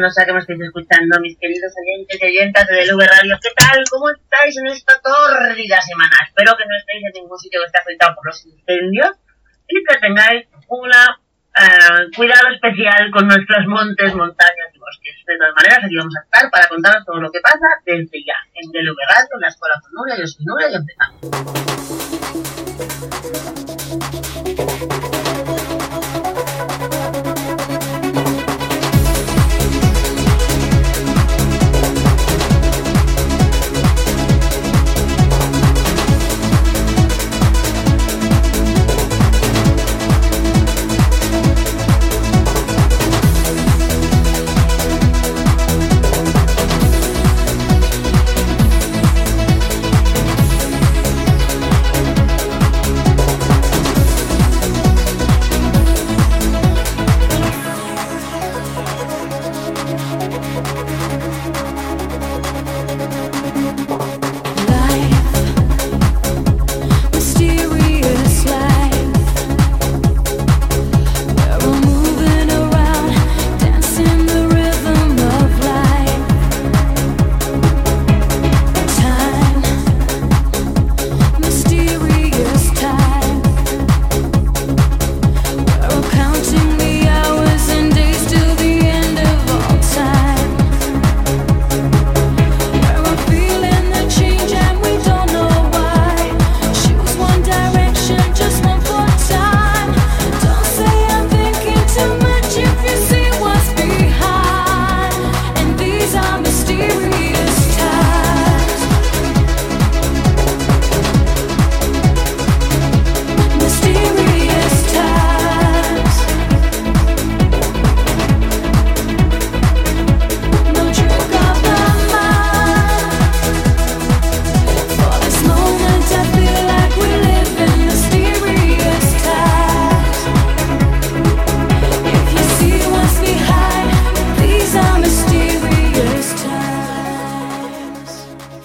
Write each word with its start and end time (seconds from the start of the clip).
noches, 0.00 0.10
cuando 0.10 0.10
sea 0.10 0.24
que 0.24 0.32
me 0.32 0.40
estéis 0.40 0.60
escuchando, 0.60 1.20
mis 1.20 1.38
queridos 1.38 1.72
oyentes 1.76 2.18
y 2.20 2.24
oyentas 2.24 2.66
de 2.66 2.74
DLV 2.84 3.00
Radio. 3.00 3.38
¿Qué 3.42 3.50
tal? 3.56 3.84
¿Cómo 3.90 4.10
estáis 4.10 4.56
en 4.56 4.66
esta 4.68 5.00
tórrida 5.00 5.80
semana? 5.82 6.16
Espero 6.26 6.56
que 6.56 6.64
no 6.64 6.76
estéis 6.76 7.04
en 7.04 7.12
ningún 7.22 7.38
sitio 7.38 7.60
que 7.60 7.66
esté 7.66 7.78
afectado 7.78 8.14
por 8.16 8.26
los 8.26 8.46
incendios 8.46 9.12
y 9.68 9.84
que 9.84 9.98
tengáis 10.00 10.48
un 10.68 10.90
cuidado 12.16 12.48
especial 12.54 13.10
con 13.12 13.28
nuestros 13.28 13.66
montes, 13.66 14.14
montañas 14.14 14.72
y 14.74 14.78
bosques. 14.78 15.16
De 15.26 15.36
todas 15.36 15.54
maneras, 15.54 15.84
aquí 15.84 15.96
vamos 15.96 16.16
a 16.16 16.22
estar 16.24 16.50
para 16.50 16.68
contaros 16.68 17.04
todo 17.04 17.20
lo 17.20 17.30
que 17.30 17.40
pasa 17.40 17.66
desde 17.84 18.24
ya 18.24 18.36
en 18.54 18.70
DLV 18.72 18.96
Radio, 19.08 19.28
en 19.34 19.40
la 19.40 19.48
Escuela 19.48 19.76
con 19.82 19.92
Nuria. 19.92 20.16
Yo 20.16 20.26
soy 20.26 20.44
Nuria 20.44 20.68
y 20.70 20.74
empezamos. 20.80 21.20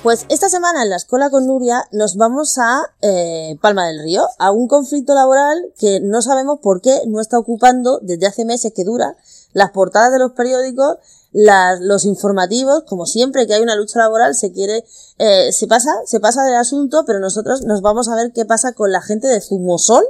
Pues 0.06 0.28
esta 0.30 0.50
semana 0.50 0.84
en 0.84 0.92
la 0.92 0.98
escuela 0.98 1.32
con 1.32 1.48
Nuria 1.48 1.88
nos 1.92 2.16
vamos 2.16 2.60
a 2.60 2.84
eh, 3.02 3.58
Palma 3.60 3.88
del 3.88 4.04
Río, 4.04 4.24
a 4.38 4.52
un 4.52 4.68
conflicto 4.68 5.16
laboral 5.16 5.74
que 5.80 6.00
no 6.00 6.22
sabemos 6.22 6.60
por 6.62 6.80
qué 6.80 7.02
no 7.08 7.20
está 7.20 7.40
ocupando 7.40 7.98
desde 8.04 8.28
hace 8.28 8.46
meses 8.46 8.72
que 8.76 8.84
dura 8.84 9.18
las 9.54 9.72
portadas 9.72 10.12
de 10.12 10.19
los 10.19 10.34
periódicos, 10.34 10.98
las- 11.31 11.81
los 11.81 12.06
informativos, 12.06 12.84
como 12.88 13.07
siempre 13.07 13.48
que 13.48 13.56
hay 13.56 13.63
una 13.63 13.75
lucha 13.75 13.98
laboral 13.98 14.36
se 14.36 14.52
quiere, 14.52 14.86
eh, 15.18 15.52
se 15.52 15.66
pasa, 15.66 15.90
se 16.06 16.19
pasa 16.19 16.44
del 16.44 16.58
asunto, 16.58 17.04
pero 17.08 17.19
nosotros 17.19 17.63
nos 17.63 17.81
vamos 17.81 18.08
a 18.08 18.13
ver 18.16 18.31
qué 18.31 18.46
pasa 18.46 18.74
con 18.74 18.92
la 18.92 19.01
gente 19.01 19.28
de 19.28 19.42
Zumosol 19.42 20.06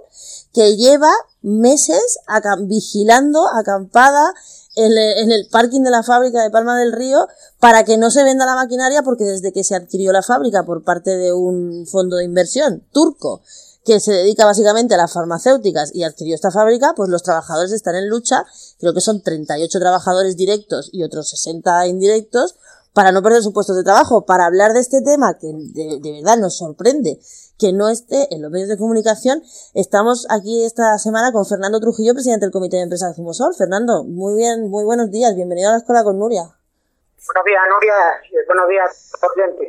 que 0.53 0.75
lleva 0.75 1.11
meses 1.41 2.19
vigilando, 2.63 3.47
acampada 3.47 4.33
en 4.75 5.31
el, 5.31 5.47
parking 5.47 5.81
de 5.81 5.89
la 5.89 6.03
fábrica 6.03 6.43
de 6.43 6.49
Palma 6.49 6.77
del 6.77 6.91
Río 6.91 7.27
para 7.59 7.83
que 7.83 7.97
no 7.97 8.11
se 8.11 8.23
venda 8.23 8.45
la 8.45 8.55
maquinaria 8.55 9.03
porque 9.03 9.23
desde 9.23 9.53
que 9.53 9.63
se 9.63 9.75
adquirió 9.75 10.11
la 10.11 10.21
fábrica 10.21 10.63
por 10.63 10.83
parte 10.83 11.15
de 11.17 11.33
un 11.33 11.85
fondo 11.87 12.17
de 12.17 12.25
inversión 12.25 12.83
turco 12.91 13.41
que 13.85 13.99
se 13.99 14.11
dedica 14.11 14.45
básicamente 14.45 14.95
a 14.95 14.97
las 14.97 15.13
farmacéuticas 15.13 15.93
y 15.93 16.03
adquirió 16.03 16.33
esta 16.33 16.49
fábrica, 16.49 16.93
pues 16.95 17.09
los 17.09 17.21
trabajadores 17.21 17.71
están 17.71 17.95
en 17.95 18.09
lucha, 18.09 18.43
creo 18.79 18.93
que 18.93 19.01
son 19.01 19.21
38 19.21 19.79
trabajadores 19.79 20.35
directos 20.35 20.89
y 20.91 21.03
otros 21.03 21.29
60 21.29 21.85
indirectos, 21.85 22.55
para 22.93 23.11
no 23.11 23.21
perder 23.21 23.43
sus 23.43 23.53
puestos 23.53 23.75
de 23.75 23.83
trabajo, 23.83 24.25
para 24.25 24.45
hablar 24.45 24.73
de 24.73 24.79
este 24.79 25.01
tema 25.01 25.37
que 25.37 25.51
de, 25.53 25.99
de 26.01 26.11
verdad 26.13 26.37
nos 26.37 26.57
sorprende 26.57 27.19
que 27.57 27.71
no 27.73 27.87
esté 27.89 28.27
en 28.33 28.41
los 28.41 28.51
medios 28.51 28.69
de 28.69 28.77
comunicación, 28.77 29.41
estamos 29.73 30.27
aquí 30.29 30.63
esta 30.65 30.97
semana 30.97 31.31
con 31.31 31.45
Fernando 31.45 31.79
Trujillo, 31.79 32.13
presidente 32.13 32.45
del 32.45 32.51
Comité 32.51 32.77
de 32.77 32.83
Empresa 32.83 33.07
de 33.07 33.13
Zumosol. 33.13 33.53
Fernando, 33.55 34.03
muy 34.03 34.35
bien, 34.35 34.69
muy 34.69 34.83
buenos 34.83 35.09
días, 35.11 35.35
bienvenido 35.35 35.69
a 35.69 35.73
la 35.73 35.77
escuela 35.77 36.03
con 36.03 36.19
Nuria. 36.19 36.43
Buenos 36.43 37.45
días, 37.45 37.61
Nuria. 37.73 37.93
Buenos 38.47 38.67
días, 38.69 39.11
oyentes. 39.35 39.67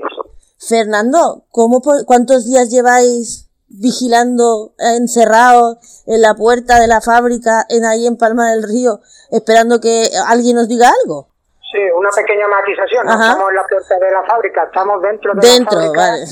Fernando, 0.59 1.45
¿cómo, 1.51 1.81
¿cuántos 2.07 2.45
días 2.47 2.71
lleváis 2.71 3.49
vigilando, 3.69 4.75
encerrados 4.79 5.79
en 6.07 6.23
la 6.23 6.35
puerta 6.35 6.81
de 6.81 6.87
la 6.89 7.01
fábrica, 7.01 7.65
en 7.69 7.85
ahí 7.85 8.07
en 8.07 8.17
Palma 8.17 8.51
del 8.53 8.63
Río, 8.63 9.01
esperando 9.31 9.81
que 9.81 10.09
alguien 10.27 10.57
nos 10.57 10.69
diga 10.69 10.91
algo? 11.03 11.29
Sí, 11.73 11.79
una 11.97 12.11
pequeña 12.11 12.47
matización. 12.49 13.07
No 13.07 13.13
Ajá. 13.13 13.27
estamos 13.33 13.51
en 13.51 13.57
la 13.57 13.67
puerta 13.69 13.99
de 13.99 14.11
la 14.11 14.23
fábrica, 14.25 14.65
estamos 14.65 15.03
dentro 15.03 15.35
de 15.35 15.49
Dentro, 15.49 15.79
la 15.79 15.87
fábrica. 15.87 16.01
vale. 16.11 16.27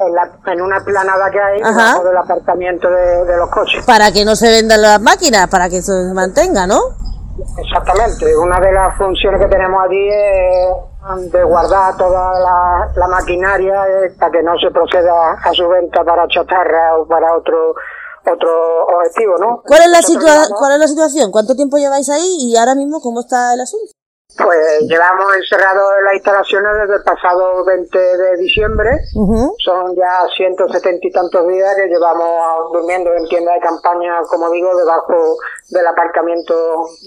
En, 0.00 0.14
la- 0.14 0.52
en 0.52 0.60
una 0.62 0.78
planada 0.84 1.30
que 1.30 1.40
hay 1.40 1.60
debajo 1.62 2.04
del 2.04 2.16
apartamento 2.16 2.88
de, 2.88 3.24
de 3.24 3.36
los 3.36 3.50
coches. 3.50 3.84
Para 3.84 4.12
que 4.12 4.24
no 4.24 4.36
se 4.36 4.48
vendan 4.48 4.80
las 4.82 5.00
máquinas, 5.00 5.48
para 5.48 5.68
que 5.68 5.82
se 5.82 5.92
mantenga, 6.14 6.66
¿no? 6.66 6.78
Exactamente. 7.56 8.36
Una 8.36 8.60
de 8.60 8.72
las 8.72 8.96
funciones 8.96 9.40
que 9.40 9.48
tenemos 9.48 9.80
allí 9.84 10.08
es 10.08 11.32
de 11.32 11.42
guardar 11.44 11.96
toda 11.96 12.38
la, 12.38 12.90
la 12.94 13.08
maquinaria 13.08 13.74
eh, 13.88 14.10
para 14.18 14.30
que 14.32 14.42
no 14.42 14.52
se 14.58 14.70
proceda 14.70 15.32
a 15.42 15.52
su 15.52 15.66
venta 15.68 16.04
para 16.04 16.26
chatarra 16.28 16.96
o 16.98 17.06
para 17.06 17.34
otro 17.36 17.74
otro 18.30 18.84
objetivo, 18.94 19.38
¿no? 19.38 19.62
¿Cuál 19.66 19.82
es, 19.82 19.88
la 19.88 20.00
situa- 20.02 20.48
¿Cuál 20.58 20.72
es 20.72 20.78
la 20.80 20.86
situación? 20.88 21.30
¿Cuánto 21.32 21.54
tiempo 21.54 21.78
lleváis 21.78 22.10
ahí 22.10 22.36
y 22.40 22.56
ahora 22.58 22.74
mismo 22.74 23.00
cómo 23.00 23.20
está 23.20 23.54
el 23.54 23.60
asunto? 23.62 23.92
Pues 24.38 24.80
llevamos 24.88 25.34
encerrados 25.36 25.90
en 25.98 26.04
las 26.04 26.14
instalaciones 26.14 26.70
desde 26.82 26.96
el 26.96 27.02
pasado 27.02 27.64
20 27.64 27.98
de 27.98 28.36
diciembre. 28.36 28.90
Son 29.58 29.96
ya 29.96 30.26
170 30.36 31.06
y 31.06 31.10
tantos 31.10 31.48
días 31.48 31.74
que 31.74 31.88
llevamos 31.88 32.72
durmiendo 32.72 33.12
en 33.14 33.26
tienda 33.26 33.52
de 33.54 33.60
campaña, 33.60 34.20
como 34.28 34.50
digo, 34.50 34.76
debajo 34.76 35.36
del 35.68 35.86
aparcamiento 35.86 36.54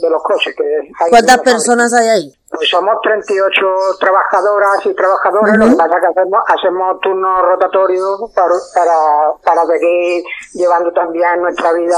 de 0.01 0.09
los 0.09 0.21
coches. 0.23 0.55
Que 0.55 0.63
hay 0.99 1.09
¿Cuántas 1.09 1.39
personas 1.39 1.93
hay 1.93 2.07
ahí? 2.07 2.33
Pues 2.49 2.69
somos 2.69 2.95
38 3.01 3.65
trabajadoras 3.97 4.85
y 4.85 4.93
trabajadores, 4.93 5.57
lo 5.57 5.69
que 5.69 5.75
pasa 5.77 5.95
es 5.95 6.01
que 6.01 6.19
hacemos, 6.19 6.39
hacemos 6.47 6.99
turnos 7.01 7.41
rotatorios 7.43 8.19
para, 8.35 8.53
para, 8.75 8.93
para 9.41 9.65
seguir 9.67 10.23
llevando 10.53 10.91
también 10.91 11.41
nuestra 11.41 11.71
vida 11.71 11.97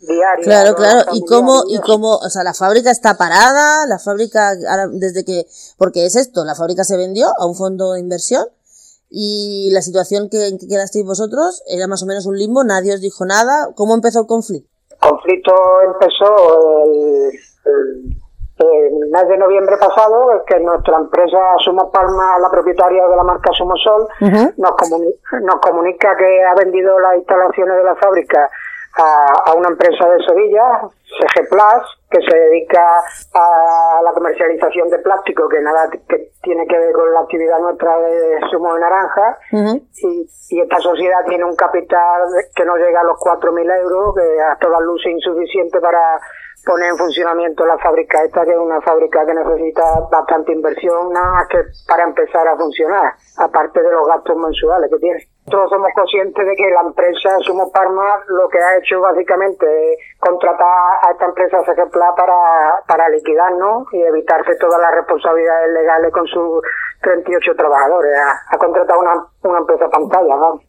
diaria. 0.00 0.44
Claro, 0.44 0.74
claro. 0.74 1.10
¿Y 1.12 1.24
cómo, 1.26 1.64
y 1.68 1.78
cómo, 1.80 2.16
o 2.16 2.30
sea, 2.30 2.42
la 2.42 2.54
fábrica 2.54 2.90
está 2.90 3.18
parada, 3.18 3.86
la 3.86 3.98
fábrica, 3.98 4.52
ahora, 4.68 4.88
desde 4.90 5.26
que, 5.26 5.44
porque 5.76 6.06
es 6.06 6.16
esto, 6.16 6.42
la 6.44 6.54
fábrica 6.54 6.84
se 6.84 6.96
vendió 6.96 7.28
a 7.38 7.46
un 7.46 7.54
fondo 7.54 7.92
de 7.92 8.00
inversión 8.00 8.46
y 9.10 9.68
la 9.72 9.82
situación 9.82 10.30
que, 10.30 10.48
en 10.48 10.58
que 10.58 10.68
quedasteis 10.68 11.04
vosotros 11.04 11.62
era 11.66 11.86
más 11.86 12.02
o 12.02 12.06
menos 12.06 12.24
un 12.24 12.38
limbo, 12.38 12.64
nadie 12.64 12.94
os 12.94 13.00
dijo 13.02 13.26
nada. 13.26 13.68
¿Cómo 13.76 13.94
empezó 13.94 14.20
el 14.20 14.26
conflicto? 14.26 14.71
Conflicto 15.02 15.52
empezó 15.82 16.84
el, 16.84 17.30
el- 17.66 18.22
el 18.58 19.08
mes 19.10 19.28
de 19.28 19.38
noviembre 19.38 19.76
pasado, 19.76 20.30
es 20.36 20.42
que 20.46 20.60
nuestra 20.60 20.96
empresa 20.98 21.38
Sumo 21.64 21.90
Palma, 21.90 22.38
la 22.38 22.48
propietaria 22.48 23.08
de 23.08 23.16
la 23.16 23.24
marca 23.24 23.50
Sumosol, 23.52 24.06
Ujú. 24.20 24.52
nos, 24.56 25.40
nos 25.42 25.54
comunica 25.60 26.16
que 26.16 26.44
ha 26.44 26.54
vendido 26.54 26.96
las 27.00 27.16
instalaciones 27.16 27.76
de 27.76 27.82
la 27.84 27.96
fábrica 27.96 28.48
a, 28.98 29.50
a 29.50 29.54
una 29.54 29.68
empresa 29.68 30.08
de 30.08 30.24
Sevilla, 30.24 30.82
CG 31.18 31.48
Plus, 31.48 31.84
que 32.10 32.20
se 32.20 32.36
dedica 32.36 32.82
a 33.34 34.00
la 34.04 34.12
comercialización 34.12 34.88
de 34.90 34.98
plástico, 34.98 35.48
que 35.48 35.60
nada 35.60 35.88
que 35.90 36.30
tiene 36.42 36.66
que 36.66 36.78
ver 36.78 36.92
con 36.92 37.12
la 37.12 37.20
actividad 37.20 37.58
nuestra 37.60 37.98
de 37.98 38.40
zumo 38.50 38.74
de 38.74 38.80
naranja, 38.80 39.38
y, 39.52 40.28
y 40.50 40.60
esta 40.60 40.78
sociedad 40.80 41.24
tiene 41.26 41.44
un 41.44 41.56
capital 41.56 42.22
que 42.54 42.64
no 42.64 42.76
llega 42.76 43.00
a 43.00 43.04
los 43.04 43.18
4.000 43.18 43.80
euros, 43.80 44.14
que 44.14 44.40
a 44.40 44.56
todas 44.56 44.82
luces 44.82 45.06
es 45.06 45.12
insuficiente 45.12 45.80
para 45.80 46.20
poner 46.64 46.90
en 46.90 46.98
funcionamiento 46.98 47.66
la 47.66 47.78
fábrica 47.78 48.22
esta, 48.24 48.44
que 48.44 48.52
es 48.52 48.58
una 48.58 48.80
fábrica 48.82 49.24
que 49.26 49.34
necesita 49.34 49.82
bastante 50.10 50.52
inversión, 50.52 51.12
nada 51.12 51.32
más 51.32 51.48
que 51.48 51.58
para 51.88 52.04
empezar 52.04 52.46
a 52.46 52.56
funcionar, 52.56 53.14
aparte 53.38 53.82
de 53.82 53.90
los 53.90 54.06
gastos 54.06 54.36
mensuales 54.36 54.90
que 54.90 54.98
tiene. 54.98 55.28
Nosotros 55.46 55.70
somos 55.70 55.90
conscientes 55.94 56.46
de 56.46 56.54
que 56.54 56.70
la 56.70 56.80
empresa 56.82 57.30
Sumo 57.44 57.70
Parma 57.72 58.22
lo 58.28 58.48
que 58.48 58.58
ha 58.58 58.76
hecho 58.78 59.00
básicamente 59.00 59.66
es 59.92 59.98
contratar 60.20 60.68
a 61.02 61.10
esta 61.12 61.24
empresa 61.26 61.58
Segepla 61.66 62.14
para, 62.16 62.80
para 62.86 63.08
liquidarnos 63.08 63.86
y 63.92 64.00
evitarse 64.02 64.54
todas 64.60 64.80
las 64.80 64.92
responsabilidades 64.94 65.72
legales 65.72 66.12
con 66.12 66.26
sus 66.28 66.62
38 67.02 67.56
trabajadores. 67.56 68.12
Ha, 68.16 68.54
ha 68.54 68.58
contratado 68.58 69.00
una, 69.00 69.26
una 69.42 69.58
empresa 69.58 69.88
pantalla, 69.90 70.36
¿no? 70.36 70.60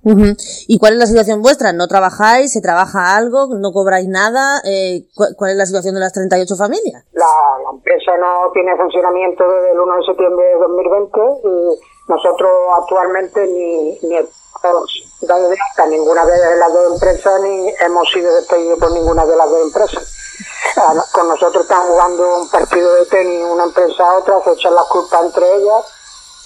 ¿Y 0.67 0.79
cuál 0.79 0.93
es 0.93 0.99
la 0.99 1.05
situación 1.05 1.43
vuestra? 1.43 1.71
¿No 1.71 1.87
trabajáis? 1.87 2.51
¿Se 2.51 2.59
trabaja 2.61 3.15
algo? 3.15 3.47
¿No 3.53 3.71
cobráis 3.71 4.07
nada? 4.09 4.57
Eh, 4.65 5.05
¿cu- 5.15 5.35
¿Cuál 5.37 5.51
es 5.51 5.57
la 5.57 5.65
situación 5.67 5.93
de 5.93 6.01
las 6.01 6.13
38 6.13 6.55
familias? 6.57 7.05
La, 7.13 7.29
la 7.63 7.69
empresa 7.77 8.17
no 8.17 8.49
tiene 8.51 8.75
funcionamiento 8.75 9.47
desde 9.47 9.71
el 9.71 9.79
1 9.79 9.95
de 9.97 10.03
septiembre 10.03 10.45
de 10.45 10.57
2020 10.59 11.19
y 11.45 11.79
nosotros 12.09 12.51
actualmente 12.81 13.45
ni, 13.47 13.99
ni 14.09 14.17
hemos 14.61 15.03
dado 15.21 15.49
de 15.49 15.57
ninguna 15.89 16.25
de 16.25 16.55
las 16.55 16.73
dos 16.73 16.93
empresas 16.93 17.41
ni 17.41 17.73
hemos 17.79 18.09
sido 18.11 18.33
despedidos 18.35 18.79
por 18.79 18.91
ninguna 18.91 19.25
de 19.25 19.35
las 19.35 19.49
dos 19.49 19.61
empresas. 19.61 20.03
Con 21.11 21.27
nosotros 21.27 21.63
están 21.63 21.87
jugando 21.87 22.37
un 22.39 22.49
partido 22.49 22.93
de 22.95 23.05
tenis 23.05 23.45
una 23.45 23.65
empresa 23.65 24.09
a 24.09 24.17
otra, 24.17 24.43
se 24.43 24.53
echan 24.53 24.73
las 24.73 24.85
culpas 24.85 25.25
entre 25.25 25.55
ellas 25.55 25.85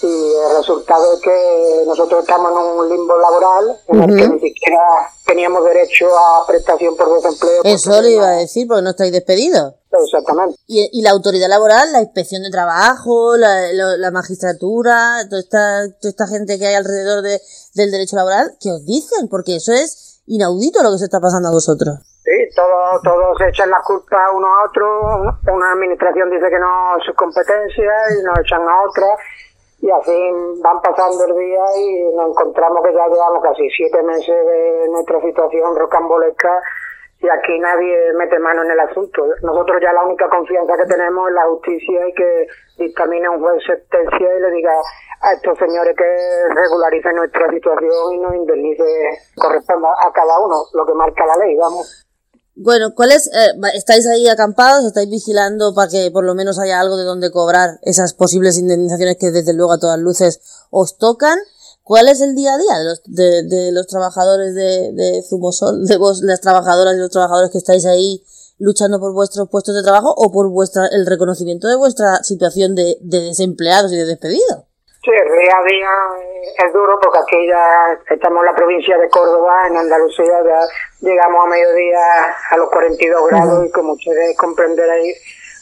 y 0.02 0.06
el 0.06 0.56
resultado 0.58 1.14
es 1.14 1.20
que 1.20 1.82
nosotros 1.86 2.20
estamos 2.20 2.52
en 2.52 2.58
un 2.78 2.88
limbo 2.88 3.16
laboral 3.18 3.80
en 3.88 4.02
el 4.02 4.16
que 4.16 4.28
ni 4.28 4.40
siquiera 4.40 4.80
teníamos 5.26 5.64
derecho 5.64 6.06
a 6.16 6.46
prestación 6.46 6.96
por 6.96 7.12
desempleo. 7.14 7.62
Eso 7.64 8.00
le 8.00 8.10
iba 8.12 8.26
a 8.28 8.36
decir, 8.36 8.66
porque 8.68 8.82
no 8.82 8.90
estáis 8.90 9.12
despedidos. 9.12 9.74
Exactamente. 9.90 10.56
Y, 10.66 10.88
y 10.92 11.02
la 11.02 11.10
autoridad 11.10 11.48
laboral, 11.48 11.92
la 11.92 12.00
inspección 12.00 12.42
de 12.42 12.50
trabajo, 12.50 13.36
la, 13.36 13.72
lo- 13.72 13.96
la 13.96 14.10
magistratura, 14.10 15.26
toda 15.28 15.40
esta, 15.40 15.88
toda 16.00 16.10
esta 16.10 16.26
gente 16.26 16.58
que 16.58 16.66
hay 16.66 16.74
alrededor 16.74 17.22
de, 17.22 17.40
del 17.74 17.90
derecho 17.90 18.16
laboral, 18.16 18.56
¿qué 18.60 18.70
os 18.70 18.84
dicen? 18.84 19.28
Porque 19.28 19.56
eso 19.56 19.72
es 19.72 20.20
inaudito 20.26 20.82
lo 20.82 20.92
que 20.92 20.98
se 20.98 21.04
está 21.04 21.20
pasando 21.20 21.48
a 21.48 21.52
vosotros. 21.52 21.98
Sí, 22.24 22.54
todos 22.54 23.00
todo 23.02 23.32
se 23.38 23.48
echan 23.48 23.70
la 23.70 23.80
culpa 23.86 24.16
uno 24.36 24.46
a 24.46 24.64
otro. 24.68 24.84
Una 25.54 25.72
administración 25.72 26.28
dice 26.30 26.44
que 26.50 26.58
no 26.58 26.98
es 26.98 27.04
su 27.06 27.14
competencia 27.14 27.90
y 28.18 28.22
nos 28.22 28.38
echan 28.40 28.60
a 28.68 28.82
otra. 28.84 29.06
Y 29.80 29.90
así 29.90 30.30
van 30.62 30.80
pasando 30.80 31.24
el 31.24 31.36
día 31.36 31.64
y 31.76 32.14
nos 32.14 32.30
encontramos 32.30 32.82
que 32.82 32.92
ya 32.92 33.06
llevamos 33.06 33.42
casi 33.42 33.68
siete 33.70 34.02
meses 34.02 34.46
de 34.46 34.88
nuestra 34.90 35.20
situación 35.20 35.76
rocambolesca 35.76 36.60
y 37.20 37.28
aquí 37.28 37.58
nadie 37.58 38.12
mete 38.14 38.38
mano 38.38 38.62
en 38.62 38.70
el 38.70 38.80
asunto. 38.80 39.26
Nosotros 39.42 39.80
ya 39.82 39.92
la 39.92 40.04
única 40.04 40.28
confianza 40.28 40.76
que 40.76 40.86
tenemos 40.86 41.28
es 41.28 41.34
la 41.34 41.46
justicia 41.46 42.08
y 42.08 42.14
que 42.14 42.46
dictamine 42.78 43.28
un 43.28 43.40
juez 43.40 43.62
sentencia 43.66 44.36
y 44.36 44.40
le 44.40 44.50
diga 44.52 44.72
a 45.20 45.32
estos 45.32 45.58
señores 45.58 45.96
que 45.96 46.04
regularicen 46.54 47.16
nuestra 47.16 47.48
situación 47.50 48.12
y 48.12 48.18
nos 48.18 48.34
indemnice, 48.34 48.84
corresponda 49.36 49.88
a 50.00 50.12
cada 50.12 50.38
uno 50.38 50.56
lo 50.74 50.86
que 50.86 50.94
marca 50.94 51.26
la 51.26 51.44
ley, 51.44 51.56
vamos. 51.56 52.07
Bueno, 52.60 52.92
¿cuál 52.92 53.12
es? 53.12 53.28
eh, 53.28 53.52
¿Estáis 53.74 54.04
ahí 54.08 54.26
acampados? 54.26 54.84
¿Estáis 54.84 55.08
vigilando 55.08 55.74
para 55.74 55.88
que 55.88 56.10
por 56.10 56.24
lo 56.24 56.34
menos 56.34 56.58
haya 56.58 56.80
algo 56.80 56.96
de 56.96 57.04
donde 57.04 57.30
cobrar 57.30 57.78
esas 57.82 58.14
posibles 58.14 58.58
indemnizaciones 58.58 59.16
que 59.16 59.30
desde 59.30 59.52
luego 59.52 59.72
a 59.72 59.78
todas 59.78 59.98
luces 60.00 60.40
os 60.70 60.98
tocan? 60.98 61.38
¿Cuál 61.84 62.08
es 62.08 62.20
el 62.20 62.34
día 62.34 62.54
a 62.54 62.58
día 62.58 62.78
de 62.78 62.84
los, 62.84 63.02
de 63.06 63.70
los 63.70 63.86
trabajadores 63.86 64.56
de, 64.56 64.92
de 64.92 65.22
Zumosol, 65.22 65.86
de 65.86 65.98
vos, 65.98 66.20
las 66.22 66.40
trabajadoras 66.40 66.96
y 66.96 66.98
los 66.98 67.10
trabajadores 67.10 67.52
que 67.52 67.58
estáis 67.58 67.86
ahí 67.86 68.24
luchando 68.58 68.98
por 68.98 69.12
vuestros 69.12 69.48
puestos 69.48 69.76
de 69.76 69.82
trabajo 69.84 70.12
o 70.16 70.32
por 70.32 70.48
vuestra, 70.50 70.88
el 70.88 71.06
reconocimiento 71.06 71.68
de 71.68 71.76
vuestra 71.76 72.24
situación 72.24 72.74
de, 72.74 72.98
de 73.02 73.20
desempleados 73.20 73.92
y 73.92 73.96
de 73.96 74.04
despedidos? 74.04 74.64
Sí, 75.04 75.10
el 75.12 75.38
día 75.38 75.56
a 75.56 75.62
día 75.62 75.90
eh, 76.20 76.54
es 76.66 76.72
duro 76.72 76.98
porque 77.00 77.18
aquí 77.20 77.46
ya 77.46 77.96
estamos 78.10 78.40
en 78.40 78.46
la 78.46 78.54
provincia 78.56 78.98
de 78.98 79.08
Córdoba, 79.08 79.68
en 79.68 79.76
Andalucía, 79.76 80.42
ya 80.44 80.60
llegamos 81.00 81.44
a 81.44 81.48
mediodía 81.48 82.36
a 82.50 82.56
los 82.56 82.68
42 82.70 83.28
grados 83.30 83.64
y 83.66 83.70
como 83.70 83.92
ustedes 83.92 84.36
comprenderéis, 84.36 85.16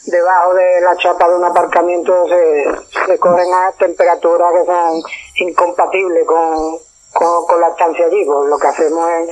debajo 0.07 0.53
de 0.55 0.81
la 0.81 0.97
chapa 0.97 1.29
de 1.29 1.35
un 1.35 1.43
aparcamiento 1.45 2.27
se, 2.27 2.65
se 3.05 3.19
corren 3.19 3.53
a 3.53 3.71
temperaturas 3.77 4.51
que 4.53 4.65
son 4.65 5.01
incompatibles 5.47 6.25
con, 6.25 6.79
con, 7.13 7.45
con 7.45 7.61
la 7.61 7.67
estancia 7.69 8.05
allí. 8.07 8.25
Pues 8.25 8.49
lo 8.49 8.57
que 8.57 8.67
hacemos 8.67 9.09
es 9.09 9.29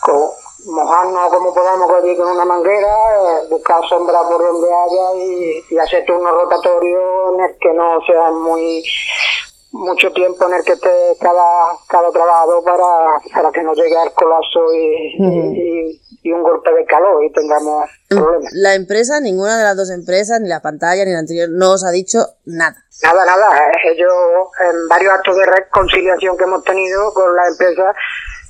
co- 0.00 0.34
mojarnos 0.66 1.32
como 1.32 1.52
podamos 1.54 1.90
allí 1.92 2.16
con 2.16 2.28
una 2.28 2.44
manguera, 2.44 2.88
eh, 2.88 3.46
buscar 3.50 3.80
sombra 3.88 4.20
por 4.28 4.38
donde 4.42 4.68
haya 4.72 5.14
y, 5.24 5.64
y 5.70 5.78
hacer 5.78 6.04
turnos 6.06 6.32
rotatorios 6.32 7.34
en 7.34 7.40
el 7.44 7.58
que 7.58 7.72
no 7.72 8.00
sea 8.06 8.30
muy 8.30 8.82
mucho 9.78 10.12
tiempo 10.12 10.46
en 10.48 10.54
el 10.54 10.64
que 10.64 10.72
esté 10.72 10.88
cada, 11.20 11.42
cada 11.88 12.10
trabajador 12.10 12.64
para, 12.64 13.20
para 13.34 13.50
que 13.52 13.62
no 13.62 13.72
llegue 13.74 13.96
al 13.96 14.12
colapso 14.14 14.60
y, 14.74 15.16
y, 15.18 16.00
y 16.22 16.32
un 16.32 16.42
golpe 16.42 16.72
de 16.72 16.84
calor 16.86 17.22
y 17.24 17.32
tengamos 17.32 17.84
problemas. 18.08 18.50
La 18.54 18.74
empresa, 18.74 19.20
ninguna 19.20 19.58
de 19.58 19.64
las 19.64 19.76
dos 19.76 19.90
empresas, 19.90 20.40
ni 20.40 20.48
la 20.48 20.60
pantalla 20.60 21.04
ni 21.04 21.12
la 21.12 21.20
anterior, 21.20 21.48
no 21.50 21.72
os 21.72 21.84
ha 21.84 21.90
dicho 21.90 22.18
nada. 22.44 22.76
Nada, 23.02 23.24
nada. 23.26 23.46
eh, 23.58 23.92
Ellos, 23.92 24.12
en 24.60 24.88
varios 24.88 25.12
actos 25.12 25.36
de 25.36 25.44
reconciliación 25.46 26.36
que 26.36 26.44
hemos 26.44 26.64
tenido 26.64 27.12
con 27.12 27.34
la 27.36 27.46
empresa, 27.48 27.92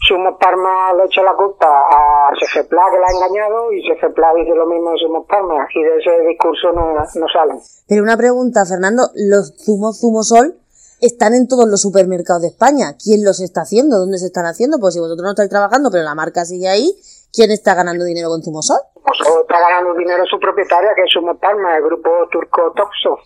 Sumos 0.06 0.37
Parma 0.38 0.92
le 0.95 1.04
echa 1.06 1.21
la 1.23 1.35
culpa 1.35 1.66
a 1.66 2.30
CGPLA 2.38 2.83
que 2.92 2.99
la 2.99 3.06
ha 3.09 3.12
engañado 3.12 3.73
y 3.73 3.83
CGPLA 3.83 4.35
dice 4.35 4.54
lo 4.54 4.66
mismo 4.66 4.92
de 4.92 4.99
Sumos 4.99 5.26
Parma 5.28 5.66
y 5.75 5.83
de 5.83 5.97
ese 5.97 6.28
discurso 6.28 6.71
no, 6.73 6.95
no 6.95 7.26
salen. 7.33 7.59
Pero 7.88 8.02
una 8.04 8.16
pregunta, 8.16 8.64
Fernando, 8.66 9.11
los 9.14 9.54
zumos 9.64 9.99
Zumosol 10.00 10.54
están 11.00 11.34
en 11.34 11.46
todos 11.48 11.68
los 11.68 11.80
supermercados 11.80 12.42
de 12.42 12.48
España. 12.48 12.96
¿Quién 12.96 13.24
los 13.24 13.40
está 13.40 13.62
haciendo? 13.62 13.98
¿Dónde 13.98 14.18
se 14.18 14.26
están 14.26 14.46
haciendo? 14.46 14.78
Pues 14.78 14.94
si 14.94 15.00
vosotros 15.00 15.24
no 15.24 15.30
estáis 15.30 15.50
trabajando, 15.50 15.90
pero 15.90 16.04
la 16.04 16.14
marca 16.14 16.44
sigue 16.44 16.68
ahí, 16.68 16.94
¿quién 17.33 17.50
está 17.50 17.75
ganando 17.75 18.04
dinero 18.04 18.28
con 18.28 18.42
Zumosol? 18.42 18.80
O 19.06 19.40
está 19.40 19.61
ganando 19.61 19.95
dinero 19.95 20.25
su 20.26 20.38
propietaria, 20.40 20.92
que 20.97 21.02
es 21.02 21.11
Sumos 21.12 21.38
Parma, 21.38 21.76
el 21.76 21.85
grupo 21.85 22.11
turco 22.30 22.73
Toxo. 22.75 23.18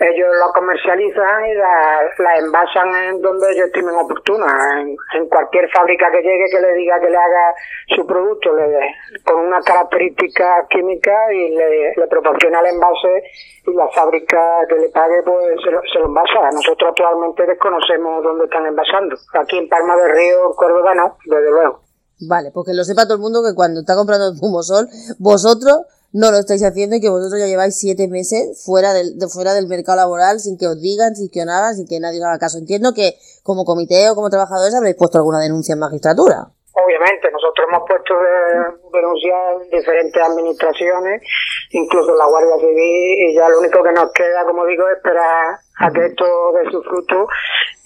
Ellos 0.00 0.28
la 0.38 0.52
comercializan 0.52 1.46
y 1.46 1.54
la, 1.54 2.00
la 2.18 2.38
envasan 2.38 2.88
en 2.94 3.22
donde 3.22 3.50
ellos 3.52 3.66
estimen 3.66 3.94
oportuna. 3.94 4.46
En, 4.80 4.96
en 5.14 5.28
cualquier 5.28 5.70
fábrica 5.70 6.10
que 6.10 6.22
llegue 6.22 6.50
que 6.50 6.60
le 6.60 6.74
diga 6.74 7.00
que 7.00 7.10
le 7.10 7.16
haga 7.16 7.54
su 7.94 8.06
producto 8.06 8.52
le, 8.54 8.94
con 9.24 9.46
una 9.46 9.60
característica 9.60 10.66
química 10.70 11.14
y 11.32 11.54
le, 11.54 11.94
le 11.94 12.06
proporciona 12.08 12.60
el 12.60 12.74
envase 12.74 13.22
y 13.66 13.74
la 13.74 13.88
fábrica 13.88 14.40
que 14.68 14.74
le 14.74 14.88
pague 14.90 15.22
pues 15.24 15.60
se 15.64 15.70
lo, 15.70 15.80
se 15.92 15.98
lo 16.00 16.06
envasa. 16.06 16.50
Nosotros 16.52 16.90
actualmente 16.90 17.46
desconocemos 17.46 18.24
dónde 18.24 18.44
están 18.44 18.66
envasando. 18.66 19.16
Aquí 19.34 19.58
en 19.58 19.68
Palma 19.68 19.96
del 19.96 20.10
Río, 20.10 20.46
en 20.46 20.52
Córdoba 20.54 20.94
no, 20.94 21.16
desde 21.26 21.50
luego. 21.50 21.87
Vale, 22.20 22.50
pues 22.50 22.66
que 22.66 22.74
lo 22.74 22.84
sepa 22.84 23.04
todo 23.04 23.14
el 23.14 23.20
mundo 23.20 23.42
que 23.42 23.54
cuando 23.54 23.80
está 23.80 23.94
comprando 23.94 24.34
Zumosol, 24.34 24.88
vosotros 25.18 25.82
no 26.12 26.30
lo 26.30 26.38
estáis 26.38 26.62
haciendo 26.64 26.96
y 26.96 27.00
que 27.00 27.10
vosotros 27.10 27.38
ya 27.38 27.46
lleváis 27.46 27.76
siete 27.76 28.08
meses 28.08 28.62
fuera 28.62 28.92
del, 28.94 29.18
de 29.18 29.28
fuera 29.28 29.54
del 29.54 29.68
mercado 29.68 29.96
laboral 29.96 30.40
sin 30.40 30.56
que 30.56 30.66
os 30.66 30.80
digan, 30.80 31.14
sin 31.14 31.28
que 31.28 31.42
os 31.42 31.48
hagan, 31.48 31.76
sin 31.76 31.86
que 31.86 32.00
nadie 32.00 32.18
os 32.18 32.24
haga 32.24 32.38
caso. 32.38 32.58
Entiendo 32.58 32.92
que 32.94 33.18
como 33.42 33.64
comité 33.64 34.08
o 34.10 34.14
como 34.14 34.30
trabajadores 34.30 34.74
habréis 34.74 34.96
puesto 34.96 35.18
alguna 35.18 35.40
denuncia 35.40 35.74
en 35.74 35.78
magistratura. 35.78 36.52
Obviamente, 36.84 37.30
nosotros 37.30 37.66
hemos 37.68 37.82
puesto 37.88 38.14
de- 38.20 38.78
denuncias 38.92 39.36
en 39.62 39.70
diferentes 39.70 40.22
administraciones, 40.22 41.22
incluso 41.70 42.14
la 42.16 42.26
Guardia 42.26 42.56
Civil, 42.60 43.30
y 43.30 43.34
ya 43.34 43.48
lo 43.48 43.58
único 43.58 43.82
que 43.82 43.92
nos 43.92 44.12
queda, 44.12 44.44
como 44.44 44.64
digo, 44.66 44.88
es 44.88 44.96
esperar 44.96 45.58
a 45.80 45.90
que 45.90 46.06
esto 46.06 46.24
dé 46.52 46.70
su 46.70 46.82
fruto 46.82 47.26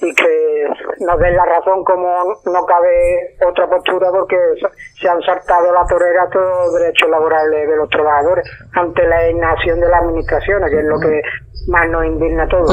y 0.00 0.14
que 0.14 0.66
nos 1.00 1.18
den 1.20 1.36
la 1.36 1.44
razón 1.44 1.84
como 1.84 2.34
no 2.46 2.66
cabe 2.66 3.36
otra 3.46 3.68
postura 3.68 4.10
porque 4.10 4.36
se 5.00 5.08
han 5.08 5.20
saltado 5.22 5.72
la 5.72 5.84
torera 5.86 6.28
todos 6.32 6.66
los 6.72 6.80
derechos 6.80 7.10
laborales 7.10 7.68
de 7.68 7.76
los 7.76 7.88
trabajadores 7.90 8.44
ante 8.74 9.06
la 9.06 9.28
inacción 9.30 9.78
de 9.80 9.88
las 9.88 10.00
administraciones, 10.02 10.70
que 10.70 10.78
es 10.78 10.84
lo 10.84 10.98
que 11.00 11.20
más 11.68 11.88
nos 11.90 12.04
indigna 12.06 12.44
a 12.44 12.48
todos. 12.48 12.70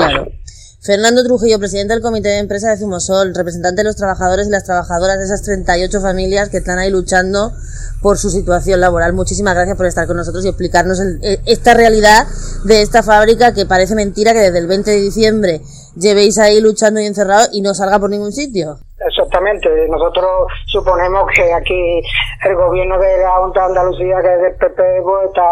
Fernando 0.82 1.26
Trujillo, 1.26 1.60
presidente 1.60 1.94
del 1.94 2.02
comité 2.02 2.30
de 2.30 2.38
empresa 2.40 2.70
de 2.70 2.78
Zumosol, 2.78 3.36
representante 3.36 3.82
de 3.82 3.84
los 3.84 3.98
trabajadores 3.98 4.48
y 4.48 4.50
las 4.50 4.64
trabajadoras 4.64 5.18
de 5.18 5.26
esas 5.26 5.44
38 5.44 6.00
familias 6.00 6.48
que 6.50 6.58
están 6.58 6.80
ahí 6.80 6.90
luchando 6.90 7.52
por 8.02 8.18
su 8.18 8.30
situación 8.30 8.80
laboral. 8.80 9.12
Muchísimas 9.12 9.56
gracias 9.56 9.76
por 9.76 9.88
estar 9.88 10.08
con 10.08 10.16
nosotros 10.16 10.46
y 10.46 10.48
explicarnos 10.48 11.02
el- 11.02 11.20
eh, 11.22 11.40
esta 11.46 11.74
realidad 11.74 12.28
de 12.64 12.82
esta 12.82 13.04
fábrica 13.04 13.54
que 13.54 13.66
parece 13.66 13.94
mentira 13.94 14.32
que 14.32 14.40
desde 14.40 14.58
el 14.60 14.68
20 14.68 14.92
de 14.92 15.02
diciembre 15.02 15.60
llevéis 15.98 16.40
ahí 16.40 16.62
luchando 16.62 17.02
y 17.02 17.08
encerrado 17.08 17.50
y 17.52 17.60
no 17.62 17.74
salga 17.74 18.00
por 18.00 18.10
ningún 18.10 18.32
sitio. 18.32 18.78
Exactamente, 19.06 19.68
nosotros 19.90 20.30
suponemos 20.68 21.24
que 21.36 21.52
aquí 21.54 22.02
el 22.46 22.56
gobierno 22.56 22.98
de 23.00 23.18
la 23.18 23.32
Junta 23.42 23.62
de 23.62 23.66
Andalucía, 23.68 24.16
que 24.22 24.34
es 24.34 24.42
del 24.44 24.56
PP, 24.56 24.82
pues, 25.04 25.28
está 25.28 25.44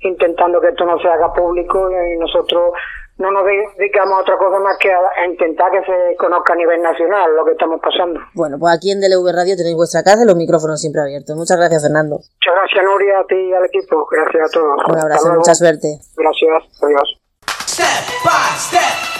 intentando 0.00 0.60
que 0.60 0.68
esto 0.70 0.84
no 0.84 0.98
se 0.98 1.06
haga 1.06 1.32
público 1.32 1.90
y 1.90 2.18
nosotros 2.18 2.72
no 3.18 3.30
nos 3.30 3.44
dedicamos 3.76 4.18
a 4.18 4.22
otra 4.22 4.36
cosa 4.36 4.58
más 4.58 4.76
que 4.78 4.90
a, 4.92 5.26
intentar 5.26 5.70
que 5.70 5.80
se 5.84 6.16
conozca 6.16 6.52
a 6.52 6.56
nivel 6.56 6.82
nacional 6.82 7.34
lo 7.36 7.44
que 7.44 7.52
estamos 7.52 7.80
pasando. 7.80 8.20
Bueno, 8.34 8.58
pues 8.58 8.74
aquí 8.74 8.90
en 8.90 9.00
DLV 9.00 9.32
Radio 9.32 9.56
tenéis 9.56 9.76
vuestra 9.76 10.02
casa 10.02 10.24
y 10.24 10.26
los 10.26 10.36
micrófonos 10.36 10.80
siempre 10.80 11.02
abiertos. 11.02 11.36
Muchas 11.36 11.56
gracias, 11.56 11.82
Fernando. 11.82 12.16
Muchas 12.16 12.54
gracias, 12.54 12.84
Nuria, 12.84 13.20
a 13.20 13.26
ti 13.26 13.36
y 13.36 13.52
al 13.52 13.64
equipo. 13.64 14.06
Gracias 14.10 14.48
a 14.48 14.52
todos. 14.52 14.82
Un 14.88 14.98
abrazo, 14.98 15.32
mucha 15.34 15.54
suerte. 15.54 15.98
Gracias, 16.16 16.82
adiós. 16.82 17.20
Step 17.66 17.86
by. 18.24 18.58
Step 18.58 19.14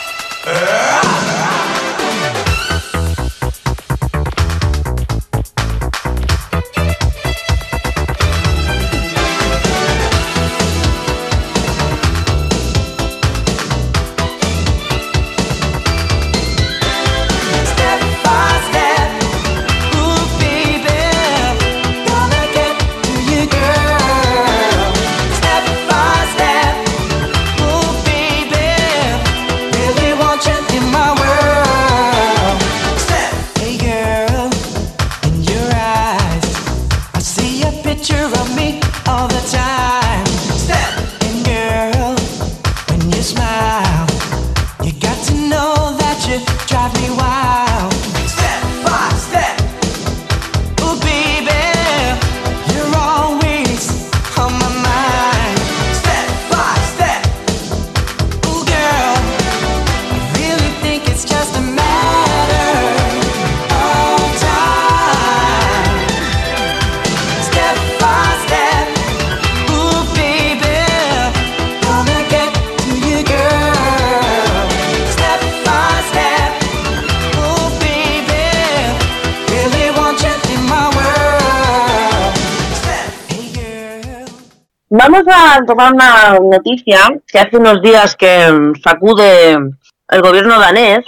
Vamos 85.06 85.24
a 85.28 85.62
tomar 85.66 85.92
una 85.92 86.38
noticia 86.38 86.98
que 87.26 87.38
hace 87.38 87.58
unos 87.58 87.82
días 87.82 88.16
que 88.16 88.50
mm, 88.50 88.76
sacude 88.76 89.52
el 89.52 90.22
gobierno 90.22 90.58
danés 90.58 91.04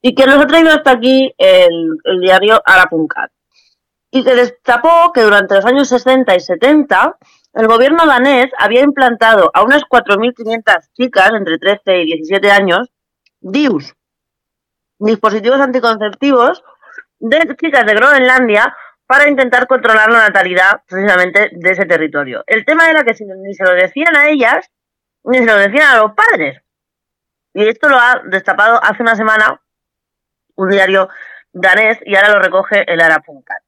y 0.00 0.14
que 0.14 0.24
nos 0.24 0.42
ha 0.42 0.46
traído 0.46 0.70
hasta 0.70 0.92
aquí 0.92 1.30
el, 1.36 1.98
el 2.04 2.20
diario 2.20 2.62
Arapunkat. 2.64 3.30
Y 4.10 4.24
que 4.24 4.34
destapó 4.34 5.12
que 5.12 5.20
durante 5.20 5.56
los 5.56 5.66
años 5.66 5.88
60 5.88 6.34
y 6.34 6.40
70 6.40 7.18
el 7.52 7.66
gobierno 7.66 8.06
danés 8.06 8.50
había 8.58 8.80
implantado 8.80 9.50
a 9.52 9.62
unas 9.62 9.82
4.500 9.82 10.88
chicas 10.94 11.30
entre 11.34 11.58
13 11.58 12.00
y 12.00 12.06
17 12.06 12.50
años 12.50 12.88
DIUs, 13.40 13.92
dispositivos 14.98 15.60
anticonceptivos 15.60 16.64
de 17.18 17.56
chicas 17.56 17.84
de 17.84 17.94
Groenlandia 17.94 18.74
para 19.06 19.28
intentar 19.28 19.66
controlar 19.66 20.10
la 20.10 20.20
natalidad 20.20 20.82
precisamente 20.88 21.50
de 21.52 21.70
ese 21.70 21.84
territorio. 21.86 22.42
El 22.46 22.64
tema 22.64 22.88
era 22.90 23.02
que 23.04 23.12
ni 23.36 23.54
se 23.54 23.64
lo 23.64 23.72
decían 23.74 24.16
a 24.16 24.28
ellas, 24.28 24.70
ni 25.24 25.38
se 25.38 25.46
lo 25.46 25.56
decían 25.56 25.94
a 25.94 25.98
los 25.98 26.12
padres. 26.12 26.60
Y 27.52 27.68
esto 27.68 27.88
lo 27.88 27.96
ha 27.98 28.22
destapado 28.26 28.80
hace 28.82 29.02
una 29.02 29.14
semana 29.14 29.60
un 30.56 30.68
diario 30.70 31.08
danés 31.52 31.98
y 32.04 32.16
ahora 32.16 32.30
lo 32.34 32.40
recoge 32.40 32.90
el 32.92 33.00
Arapunkat. 33.00 33.62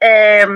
Eh, 0.00 0.46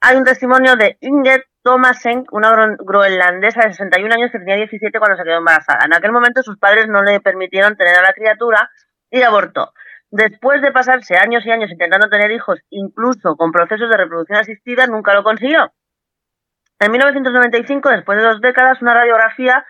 hay 0.00 0.16
un 0.16 0.24
testimonio 0.24 0.74
de 0.76 0.96
Inget 1.00 1.44
Thomasen, 1.62 2.24
una 2.32 2.50
gro- 2.52 2.76
groenlandesa 2.80 3.62
de 3.62 3.74
61 3.74 4.12
años 4.14 4.30
que 4.32 4.38
tenía 4.38 4.56
17 4.56 4.98
cuando 4.98 5.16
se 5.16 5.22
quedó 5.24 5.38
embarazada. 5.38 5.84
En 5.84 5.94
aquel 5.94 6.10
momento 6.12 6.42
sus 6.42 6.58
padres 6.58 6.88
no 6.88 7.02
le 7.02 7.20
permitieron 7.20 7.76
tener 7.76 7.94
a 7.96 8.02
la 8.02 8.12
criatura 8.12 8.68
y 9.10 9.22
abortó. 9.22 9.72
Después 10.12 10.60
de 10.60 10.72
pasarse 10.72 11.16
años 11.16 11.42
y 11.46 11.50
años 11.50 11.70
intentando 11.70 12.10
tener 12.10 12.30
hijos, 12.32 12.60
incluso 12.68 13.34
con 13.34 13.50
procesos 13.50 13.88
de 13.88 13.96
reproducción 13.96 14.38
asistida, 14.38 14.86
nunca 14.86 15.14
lo 15.14 15.24
consiguió. 15.24 15.72
En 16.78 16.92
1995, 16.92 17.88
después 17.88 18.18
de 18.18 18.24
dos 18.24 18.42
décadas, 18.42 18.82
una 18.82 18.92
radiografía 18.92 19.64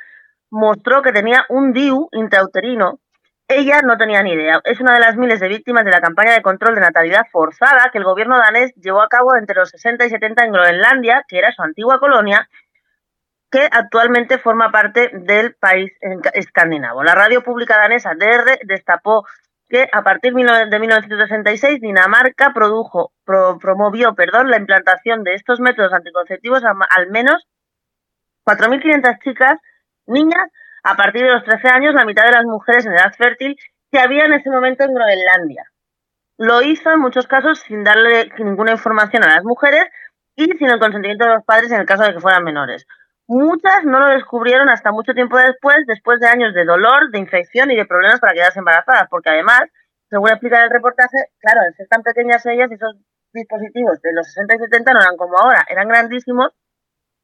mostró 0.50 1.00
que 1.00 1.12
tenía 1.12 1.46
un 1.48 1.72
DIU 1.72 2.08
intrauterino. 2.10 2.98
Ella 3.46 3.82
no 3.82 3.96
tenía 3.96 4.20
ni 4.24 4.32
idea. 4.32 4.60
Es 4.64 4.80
una 4.80 4.94
de 4.94 4.98
las 4.98 5.16
miles 5.16 5.38
de 5.38 5.46
víctimas 5.46 5.84
de 5.84 5.92
la 5.92 6.00
campaña 6.00 6.32
de 6.32 6.42
control 6.42 6.74
de 6.74 6.80
natalidad 6.80 7.22
forzada 7.30 7.90
que 7.92 7.98
el 7.98 8.04
gobierno 8.04 8.36
danés 8.36 8.74
llevó 8.74 9.00
a 9.00 9.08
cabo 9.08 9.36
entre 9.36 9.54
los 9.54 9.70
60 9.70 10.06
y 10.06 10.10
70 10.10 10.44
en 10.44 10.52
Groenlandia, 10.52 11.24
que 11.28 11.38
era 11.38 11.52
su 11.52 11.62
antigua 11.62 12.00
colonia, 12.00 12.48
que 13.48 13.68
actualmente 13.70 14.38
forma 14.38 14.72
parte 14.72 15.10
del 15.12 15.54
país 15.54 15.92
escandinavo. 16.34 17.04
La 17.04 17.14
radio 17.14 17.44
pública 17.44 17.78
danesa 17.78 18.14
DR 18.18 18.58
destapó 18.64 19.24
que 19.72 19.88
a 19.90 20.02
partir 20.02 20.34
de 20.34 20.78
1966 20.78 21.80
Dinamarca 21.80 22.52
produjo, 22.52 23.10
pro- 23.24 23.56
promovió 23.58 24.14
perdón, 24.14 24.50
la 24.50 24.58
implantación 24.58 25.24
de 25.24 25.32
estos 25.32 25.60
métodos 25.60 25.94
anticonceptivos 25.94 26.62
a 26.62 26.74
al 26.94 27.08
menos 27.10 27.46
4.500 28.44 29.18
chicas, 29.24 29.58
niñas, 30.06 30.46
a 30.82 30.94
partir 30.96 31.22
de 31.22 31.30
los 31.32 31.42
13 31.44 31.68
años, 31.68 31.94
la 31.94 32.04
mitad 32.04 32.24
de 32.24 32.32
las 32.32 32.44
mujeres 32.44 32.84
en 32.84 32.92
edad 32.92 33.14
fértil 33.16 33.56
que 33.90 33.98
había 33.98 34.26
en 34.26 34.34
ese 34.34 34.50
momento 34.50 34.84
en 34.84 34.92
Groenlandia. 34.92 35.64
Lo 36.36 36.60
hizo 36.60 36.90
en 36.90 37.00
muchos 37.00 37.26
casos 37.26 37.60
sin 37.60 37.82
darle 37.82 38.30
ninguna 38.38 38.72
información 38.72 39.24
a 39.24 39.34
las 39.36 39.44
mujeres 39.44 39.84
y 40.36 40.44
sin 40.58 40.68
el 40.68 40.80
consentimiento 40.80 41.24
de 41.24 41.34
los 41.34 41.44
padres 41.44 41.70
en 41.72 41.80
el 41.80 41.86
caso 41.86 42.02
de 42.02 42.12
que 42.12 42.20
fueran 42.20 42.44
menores. 42.44 42.86
Muchas 43.28 43.84
no 43.84 44.00
lo 44.00 44.08
descubrieron 44.08 44.68
hasta 44.68 44.92
mucho 44.92 45.14
tiempo 45.14 45.38
después, 45.38 45.86
después 45.86 46.20
de 46.20 46.26
años 46.26 46.54
de 46.54 46.64
dolor, 46.64 47.10
de 47.10 47.18
infección 47.18 47.70
y 47.70 47.76
de 47.76 47.86
problemas 47.86 48.20
para 48.20 48.34
quedarse 48.34 48.58
embarazadas, 48.58 49.08
porque 49.08 49.30
además, 49.30 49.62
según 50.10 50.28
explica 50.30 50.62
el 50.62 50.70
reportaje, 50.70 51.28
claro, 51.38 51.60
al 51.60 51.74
ser 51.74 51.86
tan 51.88 52.02
pequeñas 52.02 52.44
ellas, 52.46 52.70
esos 52.70 52.96
dispositivos 53.32 54.00
de 54.02 54.12
los 54.12 54.26
60 54.26 54.56
y 54.56 54.58
70 54.58 54.92
no 54.92 55.00
eran 55.00 55.16
como 55.16 55.38
ahora, 55.38 55.64
eran 55.68 55.88
grandísimos 55.88 56.52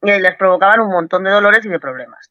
y 0.03 0.11
les 0.19 0.37
provocaban 0.37 0.81
un 0.81 0.91
montón 0.91 1.25
de 1.25 1.31
dolores 1.31 1.65
y 1.67 1.69
de 1.69 1.81
problemas. 1.81 2.31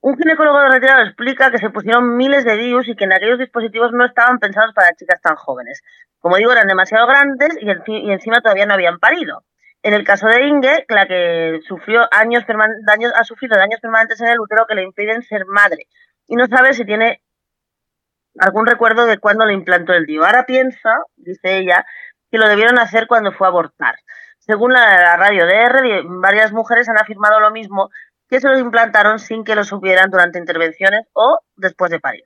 Un 0.00 0.16
ginecólogo 0.16 0.60
retirado 0.68 1.02
explica 1.02 1.50
que 1.50 1.58
se 1.58 1.70
pusieron 1.70 2.16
miles 2.16 2.44
de 2.44 2.56
DIUs 2.56 2.88
y 2.88 2.94
que 2.94 3.04
en 3.04 3.12
aquellos 3.12 3.38
dispositivos 3.38 3.92
no 3.92 4.06
estaban 4.06 4.38
pensados 4.38 4.72
para 4.72 4.94
chicas 4.94 5.20
tan 5.20 5.34
jóvenes. 5.34 5.82
Como 6.20 6.36
digo, 6.36 6.52
eran 6.52 6.68
demasiado 6.68 7.06
grandes 7.08 7.58
y, 7.60 7.66
y 7.66 8.12
encima 8.12 8.40
todavía 8.40 8.66
no 8.66 8.74
habían 8.74 9.00
parido. 9.00 9.42
En 9.82 9.94
el 9.94 10.04
caso 10.04 10.26
de 10.26 10.46
Inge, 10.46 10.84
la 10.88 11.06
que 11.06 11.60
sufrió 11.66 12.02
años 12.10 12.44
daños, 12.84 13.12
ha 13.14 13.24
sufrido 13.24 13.56
daños 13.56 13.80
permanentes 13.80 14.20
en 14.20 14.28
el 14.28 14.40
útero 14.40 14.66
que 14.66 14.74
le 14.74 14.82
impiden 14.82 15.22
ser 15.22 15.46
madre 15.46 15.86
y 16.26 16.36
no 16.36 16.46
sabe 16.46 16.74
si 16.74 16.84
tiene 16.84 17.22
algún 18.38 18.66
recuerdo 18.66 19.06
de 19.06 19.18
cuándo 19.18 19.44
le 19.44 19.54
implantó 19.54 19.92
el 19.92 20.06
DIU. 20.06 20.24
Ahora 20.24 20.46
piensa, 20.46 20.90
dice 21.16 21.58
ella, 21.58 21.86
que 22.30 22.38
lo 22.38 22.48
debieron 22.48 22.78
hacer 22.78 23.06
cuando 23.06 23.32
fue 23.32 23.46
a 23.46 23.50
abortar. 23.50 23.96
Según 24.38 24.72
la, 24.72 25.16
radio 25.16 25.46
DR, 25.46 26.02
varias 26.04 26.52
mujeres 26.52 26.88
han 26.88 26.98
afirmado 26.98 27.40
lo 27.40 27.50
mismo, 27.50 27.90
que 28.28 28.40
se 28.40 28.48
lo 28.48 28.58
implantaron 28.58 29.18
sin 29.18 29.44
que 29.44 29.54
lo 29.54 29.64
supieran 29.64 30.10
durante 30.10 30.38
intervenciones 30.38 31.06
o 31.12 31.38
después 31.56 31.90
de 31.90 32.00
parir. 32.00 32.24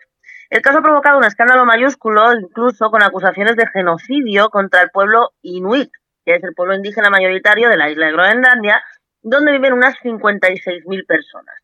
El 0.51 0.61
caso 0.63 0.79
ha 0.79 0.83
provocado 0.83 1.19
un 1.19 1.25
escándalo 1.25 1.65
mayúsculo, 1.65 2.33
incluso 2.35 2.91
con 2.91 3.03
acusaciones 3.03 3.57
de 3.57 3.67
genocidio 3.69 4.51
contra 4.51 4.83
el 4.83 4.91
pueblo 4.91 5.31
inuit, 5.41 5.91
que 6.25 6.37
es 6.37 6.45
el 6.45 6.55
pueblo 6.55 6.75
indígena 6.75 7.11
mayoritario 7.11 7.69
de 7.69 7.77
la 7.77 7.91
isla 7.91 8.07
de 8.07 8.13
Groenlandia, 8.13 8.83
donde 9.23 9.53
viven 9.53 9.73
unas 9.73 9.95
56.000 10.03 11.07
personas. 11.07 11.55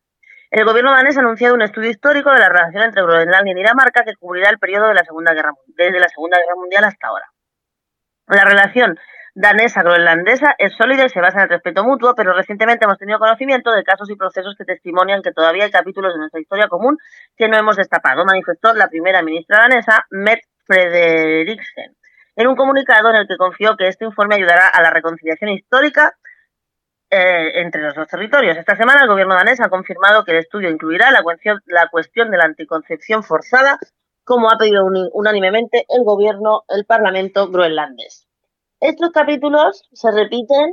El 0.51 0.65
gobierno 0.65 0.91
danés 0.91 1.17
ha 1.17 1.21
anunciado 1.21 1.53
un 1.53 1.61
estudio 1.61 1.91
histórico 1.91 2.31
de 2.31 2.39
la 2.39 2.49
relación 2.49 2.83
entre 2.83 3.03
Groenlandia 3.03 3.51
y 3.51 3.55
Dinamarca 3.55 4.03
que 4.03 4.15
cubrirá 4.15 4.49
el 4.49 4.57
periodo 4.57 4.87
de 4.87 4.95
la 4.95 5.03
Segunda 5.03 5.33
Guerra 5.33 5.53
desde 5.67 5.99
la 5.99 6.09
Segunda 6.09 6.37
Guerra 6.39 6.55
Mundial 6.55 6.83
hasta 6.85 7.07
ahora. 7.07 7.25
La 8.27 8.45
relación 8.45 8.97
danesa-groenlandesa 9.35 10.55
es 10.57 10.73
sólida 10.75 11.05
y 11.05 11.09
se 11.09 11.21
basa 11.21 11.37
en 11.37 11.43
el 11.43 11.49
respeto 11.49 11.83
mutuo, 11.83 12.13
pero 12.15 12.33
recientemente 12.33 12.85
hemos 12.85 12.97
tenido 12.97 13.19
conocimiento 13.19 13.71
de 13.71 13.83
casos 13.83 14.09
y 14.09 14.15
procesos 14.15 14.55
que 14.57 14.65
testimonian 14.65 15.21
que 15.21 15.31
todavía 15.31 15.65
hay 15.65 15.71
capítulos 15.71 16.13
de 16.13 16.19
nuestra 16.19 16.41
historia 16.41 16.67
común 16.67 16.97
que 17.37 17.47
no 17.47 17.57
hemos 17.57 17.77
destapado, 17.77 18.25
manifestó 18.25 18.73
la 18.73 18.87
primera 18.87 19.21
ministra 19.21 19.59
danesa, 19.59 20.05
Mette 20.09 20.47
Frederiksen, 20.65 21.95
en 22.39 22.47
un 22.47 22.55
comunicado 22.55 23.09
en 23.09 23.17
el 23.17 23.27
que 23.27 23.35
confió 23.35 23.75
que 23.75 23.89
este 23.89 24.05
informe 24.05 24.35
ayudará 24.35 24.69
a 24.69 24.81
la 24.81 24.91
reconciliación 24.91 25.49
histórica 25.49 26.15
eh, 27.09 27.51
entre 27.55 27.81
los 27.81 27.93
dos 27.93 28.07
territorios. 28.07 28.55
Esta 28.55 28.77
semana 28.77 29.01
el 29.01 29.09
gobierno 29.09 29.35
danés 29.35 29.59
ha 29.59 29.67
confirmado 29.67 30.23
que 30.23 30.31
el 30.31 30.37
estudio 30.37 30.69
incluirá 30.69 31.11
la 31.11 31.21
cuestión, 31.21 31.59
la 31.65 31.89
cuestión 31.89 32.31
de 32.31 32.37
la 32.37 32.45
anticoncepción 32.45 33.23
forzada, 33.23 33.77
como 34.23 34.49
ha 34.49 34.57
pedido 34.57 34.85
unánimemente 35.11 35.85
el 35.89 36.05
gobierno, 36.05 36.63
el 36.69 36.85
parlamento 36.85 37.49
groenlandés. 37.49 38.25
Estos 38.79 39.11
capítulos 39.11 39.89
se 39.91 40.09
repiten, 40.09 40.71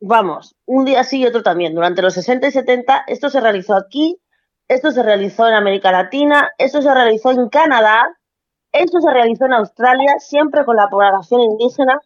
vamos, 0.00 0.54
un 0.66 0.84
día 0.84 1.02
sí 1.02 1.22
y 1.22 1.26
otro 1.26 1.42
también. 1.42 1.74
Durante 1.74 2.00
los 2.00 2.14
60 2.14 2.46
y 2.46 2.52
70 2.52 3.06
esto 3.08 3.28
se 3.28 3.40
realizó 3.40 3.74
aquí, 3.74 4.20
esto 4.68 4.92
se 4.92 5.02
realizó 5.02 5.48
en 5.48 5.54
América 5.54 5.90
Latina, 5.90 6.52
esto 6.58 6.80
se 6.80 6.94
realizó 6.94 7.32
en 7.32 7.48
Canadá, 7.48 8.17
esto 8.72 9.00
se 9.00 9.12
realizó 9.12 9.46
en 9.46 9.54
Australia, 9.54 10.14
siempre 10.18 10.64
con 10.64 10.76
la 10.76 10.88
población 10.88 11.40
indígena, 11.40 12.00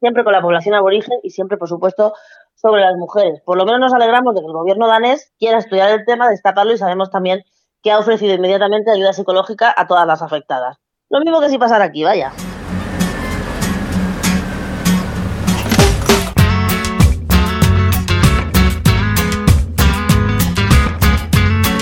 siempre 0.00 0.24
con 0.24 0.32
la 0.32 0.40
población 0.40 0.74
aborigen 0.74 1.18
y 1.22 1.30
siempre, 1.30 1.58
por 1.58 1.68
supuesto, 1.68 2.14
sobre 2.54 2.82
las 2.82 2.96
mujeres. 2.96 3.40
Por 3.44 3.58
lo 3.58 3.64
menos 3.64 3.80
nos 3.80 3.94
alegramos 3.94 4.34
de 4.34 4.40
que 4.40 4.46
el 4.46 4.52
gobierno 4.52 4.86
danés 4.88 5.32
quiera 5.38 5.58
estudiar 5.58 5.90
el 5.90 6.04
tema, 6.06 6.28
destaparlo 6.28 6.72
y 6.72 6.78
sabemos 6.78 7.10
también 7.10 7.44
que 7.82 7.92
ha 7.92 7.98
ofrecido 7.98 8.34
inmediatamente 8.34 8.90
ayuda 8.90 9.12
psicológica 9.12 9.72
a 9.76 9.86
todas 9.86 10.06
las 10.06 10.22
afectadas. 10.22 10.78
Lo 11.10 11.20
mismo 11.20 11.40
que 11.40 11.50
si 11.50 11.58
pasara 11.58 11.84
aquí, 11.84 12.02
vaya. 12.04 12.32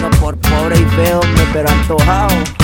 No 0.03 0.11
por 0.21 0.37
pobre 0.41 0.77
y 0.77 0.85
feo, 0.85 1.21
pero 1.53 1.69
antojado. 1.69 2.64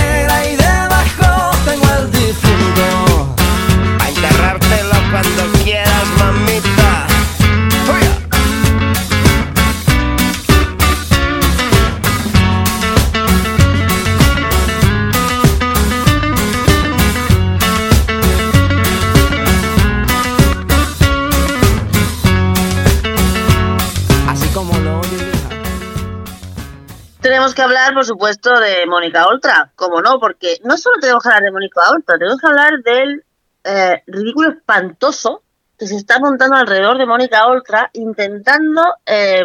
supuesto, 28.11 28.59
de 28.59 28.85
Mónica 28.85 29.25
Oltra, 29.25 29.71
como 29.75 30.01
no, 30.01 30.19
porque 30.19 30.59
no 30.63 30.77
solo 30.77 30.97
tenemos 30.99 31.23
que 31.23 31.29
hablar 31.29 31.43
de 31.43 31.51
Mónica 31.51 31.89
Oltra, 31.91 32.17
tenemos 32.17 32.39
que 32.39 32.47
hablar 32.47 32.79
del 32.83 33.23
eh, 33.63 34.03
ridículo 34.07 34.51
espantoso 34.51 35.43
que 35.77 35.87
se 35.87 35.95
está 35.95 36.19
montando 36.19 36.55
alrededor 36.55 36.97
de 36.97 37.05
Mónica 37.05 37.47
Oltra, 37.47 37.89
intentando 37.93 38.81
eh, 39.05 39.43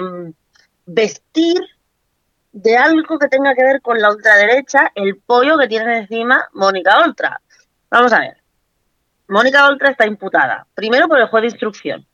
vestir 0.84 1.60
de 2.52 2.76
algo 2.76 3.18
que 3.18 3.28
tenga 3.28 3.54
que 3.54 3.62
ver 3.62 3.80
con 3.82 4.00
la 4.00 4.10
ultraderecha 4.10 4.90
el 4.94 5.16
pollo 5.18 5.58
que 5.58 5.68
tiene 5.68 5.98
encima 5.98 6.48
Mónica 6.52 6.98
Oltra. 7.04 7.40
Vamos 7.90 8.12
a 8.12 8.20
ver. 8.20 8.36
Mónica 9.28 9.66
Oltra 9.66 9.90
está 9.90 10.06
imputada, 10.06 10.66
primero 10.74 11.08
por 11.08 11.18
el 11.18 11.26
juez 11.28 11.42
de 11.42 11.48
instrucción, 11.48 12.06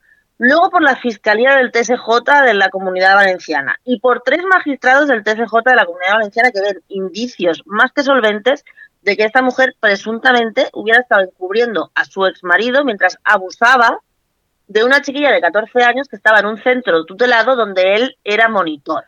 luego 0.44 0.70
por 0.70 0.82
la 0.82 0.96
Fiscalía 0.96 1.54
del 1.54 1.70
TSJ 1.70 2.42
de 2.44 2.54
la 2.54 2.68
Comunidad 2.68 3.14
Valenciana 3.14 3.78
y 3.84 4.00
por 4.00 4.22
tres 4.22 4.42
magistrados 4.42 5.06
del 5.06 5.22
TSJ 5.22 5.62
de 5.64 5.76
la 5.76 5.86
Comunidad 5.86 6.14
Valenciana 6.14 6.50
que 6.50 6.60
ven 6.60 6.82
indicios 6.88 7.62
más 7.64 7.92
que 7.92 8.02
solventes 8.02 8.64
de 9.02 9.16
que 9.16 9.22
esta 9.22 9.40
mujer 9.40 9.76
presuntamente 9.78 10.68
hubiera 10.72 11.00
estado 11.00 11.22
encubriendo 11.22 11.92
a 11.94 12.04
su 12.04 12.26
exmarido 12.26 12.84
mientras 12.84 13.18
abusaba 13.22 14.00
de 14.66 14.82
una 14.82 15.00
chiquilla 15.00 15.30
de 15.30 15.40
14 15.40 15.84
años 15.84 16.08
que 16.08 16.16
estaba 16.16 16.40
en 16.40 16.46
un 16.46 16.60
centro 16.60 17.04
tutelado 17.04 17.54
donde 17.54 17.94
él 17.94 18.16
era 18.24 18.48
monitor. 18.48 19.04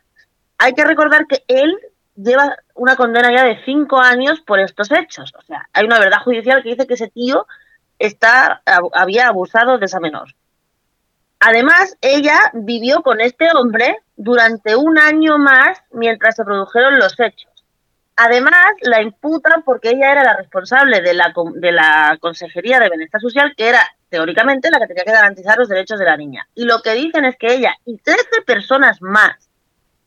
Hay 0.58 0.72
que 0.74 0.84
recordar 0.84 1.26
que 1.26 1.42
él 1.48 1.76
lleva 2.14 2.54
una 2.76 2.94
condena 2.94 3.32
ya 3.32 3.42
de 3.42 3.60
5 3.64 3.98
años 3.98 4.40
por 4.42 4.60
estos 4.60 4.92
hechos. 4.92 5.32
O 5.36 5.42
sea, 5.42 5.68
hay 5.72 5.84
una 5.84 5.98
verdad 5.98 6.22
judicial 6.22 6.62
que 6.62 6.68
dice 6.68 6.86
que 6.86 6.94
ese 6.94 7.08
tío 7.08 7.48
está, 7.98 8.62
había 8.92 9.26
abusado 9.26 9.78
de 9.78 9.86
esa 9.86 9.98
menor. 9.98 10.32
Además, 11.46 11.98
ella 12.00 12.38
vivió 12.54 13.02
con 13.02 13.20
este 13.20 13.48
hombre 13.54 13.98
durante 14.16 14.76
un 14.76 14.98
año 14.98 15.36
más 15.36 15.78
mientras 15.90 16.36
se 16.36 16.42
produjeron 16.42 16.98
los 16.98 17.20
hechos. 17.20 17.52
Además, 18.16 18.72
la 18.80 19.02
imputan 19.02 19.62
porque 19.62 19.90
ella 19.90 20.10
era 20.10 20.24
la 20.24 20.38
responsable 20.38 21.02
de 21.02 21.12
la, 21.12 21.34
de 21.56 21.72
la 21.72 22.16
Consejería 22.18 22.80
de 22.80 22.88
Bienestar 22.88 23.20
Social, 23.20 23.52
que 23.54 23.68
era 23.68 23.86
teóricamente 24.08 24.70
la 24.70 24.78
que 24.78 24.86
tenía 24.86 25.04
que 25.04 25.12
garantizar 25.12 25.58
los 25.58 25.68
derechos 25.68 25.98
de 25.98 26.06
la 26.06 26.16
niña. 26.16 26.48
Y 26.54 26.64
lo 26.64 26.80
que 26.80 26.94
dicen 26.94 27.26
es 27.26 27.36
que 27.36 27.52
ella 27.52 27.74
y 27.84 27.98
13 27.98 28.40
personas 28.46 29.02
más 29.02 29.50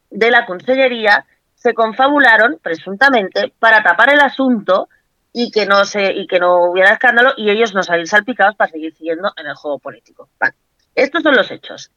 de 0.09 0.31
la 0.31 0.47
Consellería 0.47 1.27
se 1.53 1.75
confabularon, 1.75 2.57
presuntamente, 2.63 3.53
para 3.59 3.83
tapar 3.83 4.09
el 4.09 4.21
asunto 4.21 4.89
y 5.31 5.51
que 5.51 5.67
no 5.67 5.85
se 5.85 6.13
y 6.13 6.25
que 6.25 6.39
no 6.39 6.71
hubiera 6.71 6.93
escándalo 6.93 7.33
y 7.37 7.51
ellos 7.51 7.75
no 7.75 7.83
salir 7.83 8.07
salpicados 8.07 8.55
para 8.55 8.71
seguir 8.71 8.95
siguiendo 8.95 9.31
en 9.37 9.45
el 9.45 9.53
juego 9.53 9.77
político. 9.77 10.29
Vale. 10.39 10.55
Estos 10.97 11.21
son 11.21 11.35
los 11.35 11.49
hechos. 11.51 11.91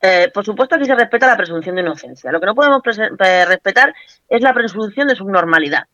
Eh, 0.00 0.30
por 0.34 0.44
supuesto, 0.44 0.74
aquí 0.74 0.84
se 0.84 0.94
respeta 0.96 1.28
la 1.28 1.36
presunción 1.36 1.76
de 1.76 1.82
inocencia. 1.82 2.32
Lo 2.32 2.40
que 2.40 2.46
no 2.46 2.54
podemos 2.56 2.82
eh, 2.98 3.44
respetar 3.44 3.94
es 4.28 4.40
la 4.42 4.52
presunción 4.52 5.06
de 5.06 5.14
subnormalidad. 5.14 5.84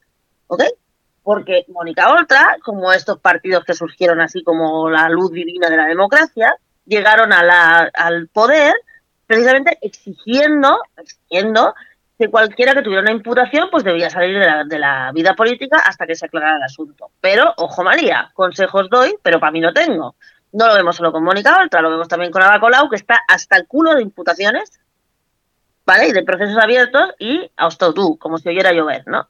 ¿Ok? 0.47 0.63
Porque 1.23 1.67
Mónica 1.69 2.11
Oltra, 2.11 2.57
como 2.65 2.91
estos 2.95 3.19
partidos 3.21 3.65
que 3.65 3.75
surgieron 3.75 4.23
así 4.23 4.43
como 4.43 4.89
la 4.89 5.11
luz 5.11 5.31
divina 5.33 5.69
de 5.69 5.77
la 5.77 5.85
democracia, 5.85 6.57
llegaron 6.87 7.35
a 7.35 7.43
la- 7.45 7.91
al 7.93 8.29
poder 8.29 8.75
precisamente 9.27 9.77
exigiendo, 9.83 10.81
exigiendo 10.97 11.75
que 12.19 12.31
cualquiera 12.31 12.73
que 12.73 12.81
tuviera 12.81 13.03
una 13.03 13.13
imputación 13.13 13.69
pues 13.71 13.85
debía 13.85 14.09
salir 14.09 14.39
de 14.39 14.47
la, 14.47 14.65
de 14.65 14.79
la 14.79 15.13
vida 15.13 15.35
política 15.35 15.77
hasta 15.85 16.07
que 16.07 16.15
se 16.15 16.25
aclarara 16.25 16.57
el 16.57 16.63
asunto. 16.63 17.11
Pero, 17.21 17.53
ojo 17.59 17.85
María, 17.85 18.31
consejos 18.33 18.89
doy, 18.89 19.15
pero 19.23 19.39
para 19.39 19.53
mí 19.53 19.61
no 19.61 19.75
tengo. 19.75 20.17
No 20.53 20.67
lo 20.67 20.75
vemos 20.75 20.97
solo 20.97 21.13
con 21.13 21.25
Mónica 21.25 21.59
Oltra, 21.61 21.83
lo 21.83 21.91
vemos 21.91 22.09
también 22.09 22.33
con 22.33 22.43
Ada 22.43 22.61
Colau, 22.61 22.89
que 22.89 22.97
está 22.97 23.21
hasta 23.29 23.57
el 23.57 23.67
culo 23.67 23.95
de 23.95 24.03
imputaciones, 24.03 24.81
¿vale? 25.85 26.09
Y 26.09 26.13
de 26.13 26.23
procesos 26.23 26.57
abiertos 26.57 27.15
y 27.19 27.51
hasta 27.57 27.93
tú, 27.93 28.17
como 28.19 28.39
si 28.39 28.49
oyera 28.49 28.73
llover, 28.73 29.07
¿no? 29.07 29.29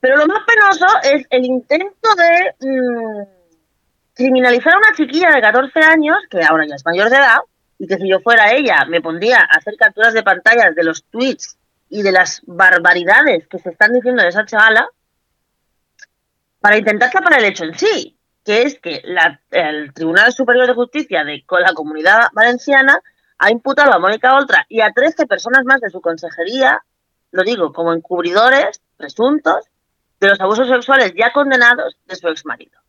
Pero 0.00 0.16
lo 0.16 0.26
más 0.26 0.42
penoso 0.44 0.86
es 1.02 1.26
el 1.30 1.44
intento 1.44 2.08
de 2.16 2.54
mm, 2.60 3.22
criminalizar 4.14 4.74
a 4.74 4.78
una 4.78 4.92
chiquilla 4.94 5.30
de 5.30 5.40
14 5.40 5.80
años, 5.80 6.18
que 6.28 6.42
ahora 6.42 6.66
ya 6.66 6.74
es 6.74 6.84
mayor 6.84 7.08
de 7.08 7.16
edad, 7.16 7.38
y 7.78 7.86
que 7.86 7.96
si 7.96 8.08
yo 8.08 8.20
fuera 8.20 8.52
ella 8.52 8.84
me 8.88 9.00
pondría 9.00 9.40
a 9.40 9.56
hacer 9.56 9.74
capturas 9.76 10.14
de 10.14 10.22
pantallas 10.22 10.74
de 10.74 10.84
los 10.84 11.04
tweets 11.04 11.56
y 11.88 12.02
de 12.02 12.12
las 12.12 12.40
barbaridades 12.46 13.46
que 13.48 13.58
se 13.58 13.70
están 13.70 13.92
diciendo 13.92 14.22
de 14.22 14.28
esa 14.28 14.46
chavala 14.46 14.88
para 16.60 16.78
intentar 16.78 17.10
tapar 17.10 17.38
el 17.38 17.44
hecho 17.44 17.64
en 17.64 17.76
sí, 17.76 18.16
que 18.44 18.62
es 18.62 18.78
que 18.80 19.02
el 19.50 19.92
Tribunal 19.94 20.32
Superior 20.32 20.66
de 20.66 20.74
Justicia 20.74 21.24
de 21.24 21.44
la 21.60 21.74
Comunidad 21.74 22.28
Valenciana 22.32 23.00
ha 23.38 23.50
imputado 23.50 23.92
a 23.92 23.98
Mónica 23.98 24.36
Oltra 24.36 24.66
y 24.68 24.80
a 24.80 24.92
13 24.92 25.26
personas 25.26 25.64
más 25.64 25.80
de 25.80 25.90
su 25.90 26.00
consejería, 26.00 26.82
lo 27.30 27.42
digo, 27.42 27.72
como 27.72 27.92
encubridores 27.92 28.80
presuntos 28.96 29.66
de 30.20 30.28
los 30.28 30.40
abusos 30.40 30.68
sexuales 30.68 31.12
ya 31.16 31.32
condenados 31.32 31.96
de 32.06 32.16
su 32.16 32.28
exmarido. 32.28 32.80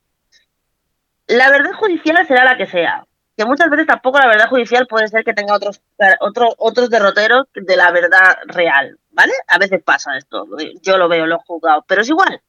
La 1.27 1.49
verdad 1.49 1.73
judicial 1.73 2.27
será 2.27 2.43
la 2.43 2.57
que 2.57 2.67
sea, 2.67 3.07
que 3.35 3.45
muchas 3.45 3.69
veces 3.69 3.87
tampoco 3.87 4.19
la 4.19 4.27
verdad 4.27 4.49
judicial 4.49 4.85
puede 4.87 5.07
ser 5.07 5.23
que 5.23 5.33
tenga 5.33 5.55
otros, 5.55 5.81
otros 6.19 6.53
otros 6.57 6.89
derroteros 6.89 7.47
de 7.55 7.75
la 7.75 7.91
verdad 7.91 8.37
real, 8.45 8.99
¿vale? 9.11 9.33
A 9.47 9.57
veces 9.57 9.81
pasa 9.83 10.17
esto, 10.17 10.45
yo 10.81 10.97
lo 10.97 11.07
veo, 11.07 11.25
lo 11.25 11.37
he 11.37 11.45
juzgado, 11.47 11.83
pero 11.87 12.01
es 12.01 12.09
igual. 12.09 12.41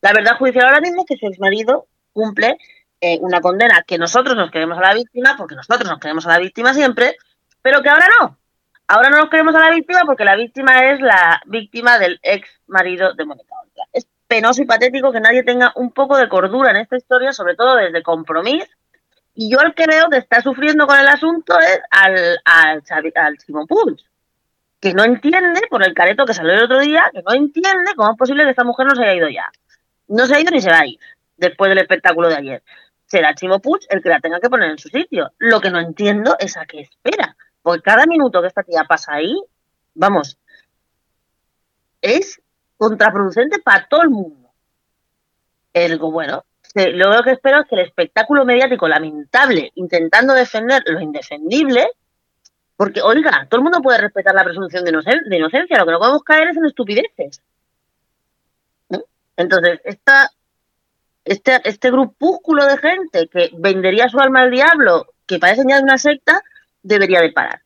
La 0.00 0.12
verdad 0.12 0.38
judicial 0.38 0.66
ahora 0.66 0.80
mismo 0.80 1.02
es 1.02 1.08
que 1.08 1.16
su 1.16 1.26
exmarido 1.26 1.88
cumple 2.12 2.58
eh, 3.00 3.18
una 3.22 3.40
condena 3.40 3.82
que 3.86 3.96
nosotros 3.96 4.36
nos 4.36 4.50
queremos 4.50 4.76
a 4.76 4.82
la 4.82 4.94
víctima, 4.94 5.34
porque 5.38 5.54
nosotros 5.54 5.88
nos 5.88 5.98
queremos 5.98 6.26
a 6.26 6.30
la 6.30 6.38
víctima 6.38 6.74
siempre, 6.74 7.16
pero 7.62 7.80
que 7.82 7.88
ahora 7.88 8.06
no. 8.20 8.36
Ahora 8.88 9.08
no 9.08 9.18
nos 9.18 9.30
queremos 9.30 9.54
a 9.54 9.60
la 9.60 9.70
víctima 9.70 10.02
porque 10.04 10.24
la 10.24 10.36
víctima 10.36 10.90
es 10.90 11.00
la 11.00 11.40
víctima 11.46 11.98
del 11.98 12.18
ex 12.22 12.46
marido 12.66 13.14
de 13.14 13.24
Mónica. 13.24 13.54
Es 13.92 14.06
penoso 14.26 14.60
y 14.60 14.66
patético 14.66 15.12
que 15.12 15.20
nadie 15.20 15.44
tenga 15.44 15.72
un 15.76 15.92
poco 15.92 16.18
de 16.18 16.28
cordura 16.28 16.72
en 16.72 16.76
esta 16.76 16.96
historia, 16.96 17.32
sobre 17.32 17.54
todo 17.54 17.76
desde 17.76 18.02
Compromís. 18.02 18.68
Y 19.34 19.50
yo 19.50 19.60
el 19.60 19.74
que 19.74 19.86
veo 19.86 20.10
que 20.10 20.18
está 20.18 20.42
sufriendo 20.42 20.86
con 20.86 20.98
el 20.98 21.08
asunto 21.08 21.58
es 21.58 21.80
al, 21.90 22.40
al, 22.44 22.82
al 23.14 23.38
Puig, 23.66 23.96
que 24.78 24.92
no 24.92 25.04
entiende, 25.04 25.62
por 25.70 25.82
el 25.84 25.94
careto 25.94 26.26
que 26.26 26.34
salió 26.34 26.52
el 26.52 26.64
otro 26.64 26.80
día, 26.80 27.10
que 27.14 27.22
no 27.22 27.32
entiende 27.32 27.94
cómo 27.96 28.10
es 28.10 28.18
posible 28.18 28.44
que 28.44 28.50
esta 28.50 28.64
mujer 28.64 28.86
no 28.86 28.94
se 28.94 29.04
haya 29.04 29.14
ido 29.14 29.28
ya. 29.28 29.50
No 30.08 30.26
se 30.26 30.34
ha 30.34 30.40
ido 30.40 30.50
ni 30.50 30.60
se 30.60 30.70
va 30.70 30.80
a 30.80 30.86
ir 30.86 30.98
después 31.40 31.68
del 31.70 31.78
espectáculo 31.78 32.28
de 32.28 32.36
ayer. 32.36 32.62
Será 33.06 33.34
Chimo 33.34 33.58
Puig 33.60 33.80
el 33.88 34.02
que 34.02 34.08
la 34.08 34.20
tenga 34.20 34.38
que 34.38 34.48
poner 34.48 34.70
en 34.70 34.78
su 34.78 34.88
sitio. 34.88 35.32
Lo 35.38 35.60
que 35.60 35.70
no 35.70 35.80
entiendo 35.80 36.36
es 36.38 36.56
a 36.56 36.64
qué 36.66 36.80
espera. 36.80 37.36
Porque 37.62 37.82
cada 37.82 38.06
minuto 38.06 38.40
que 38.40 38.46
esta 38.48 38.62
tía 38.62 38.84
pasa 38.84 39.14
ahí, 39.14 39.36
vamos, 39.94 40.38
es 42.00 42.40
contraproducente 42.76 43.58
para 43.58 43.86
todo 43.88 44.02
el 44.02 44.10
mundo. 44.10 44.50
El, 45.72 45.98
bueno, 45.98 46.44
se- 46.62 46.92
lo 46.92 47.22
que 47.22 47.32
espero 47.32 47.60
es 47.60 47.68
que 47.68 47.74
el 47.74 47.82
espectáculo 47.82 48.44
mediático 48.44 48.88
lamentable 48.88 49.72
intentando 49.74 50.32
defender 50.34 50.82
lo 50.86 51.00
indefendible, 51.00 51.90
porque, 52.76 53.02
oiga, 53.02 53.46
todo 53.50 53.58
el 53.58 53.64
mundo 53.64 53.82
puede 53.82 53.98
respetar 53.98 54.34
la 54.34 54.44
presunción 54.44 54.84
de, 54.84 54.92
inocen- 54.92 55.28
de 55.28 55.36
inocencia, 55.36 55.78
lo 55.78 55.84
que 55.84 55.92
no 55.92 55.98
podemos 55.98 56.22
caer 56.22 56.48
es 56.48 56.56
en 56.56 56.64
estupideces. 56.64 57.42
Entonces, 59.36 59.80
esta, 59.84 60.30
este, 61.24 61.60
este 61.64 61.90
grupúsculo 61.90 62.66
de 62.66 62.78
gente 62.78 63.28
que 63.28 63.50
vendería 63.58 64.08
su 64.08 64.18
alma 64.18 64.42
al 64.42 64.50
diablo, 64.50 65.06
que 65.26 65.38
parece 65.38 65.62
ya 65.68 65.80
una 65.80 65.98
secta, 65.98 66.42
debería 66.82 67.20
de 67.20 67.32
parar. 67.32 67.60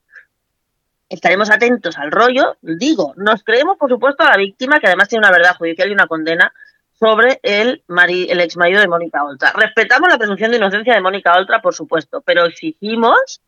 Estaremos 1.08 1.50
atentos 1.50 1.96
al 1.98 2.10
rollo, 2.10 2.56
digo, 2.62 3.14
nos 3.16 3.44
creemos 3.44 3.76
por 3.78 3.90
supuesto 3.90 4.24
a 4.24 4.30
la 4.30 4.36
víctima, 4.36 4.80
que 4.80 4.86
además 4.86 5.08
tiene 5.08 5.26
una 5.26 5.36
verdad 5.36 5.56
judicial 5.56 5.88
y 5.88 5.92
una 5.92 6.06
condena 6.06 6.52
sobre 6.92 7.40
el, 7.42 7.82
mari, 7.88 8.26
el 8.30 8.40
ex 8.40 8.56
marido 8.56 8.80
de 8.80 8.88
Mónica 8.88 9.24
Oltra. 9.24 9.52
Respetamos 9.54 10.08
la 10.08 10.18
presunción 10.18 10.50
de 10.50 10.56
inocencia 10.56 10.94
de 10.94 11.00
Mónica 11.00 11.34
Oltra, 11.36 11.60
por 11.60 11.74
supuesto, 11.74 12.22
pero 12.22 12.46
exigimos 12.46 13.40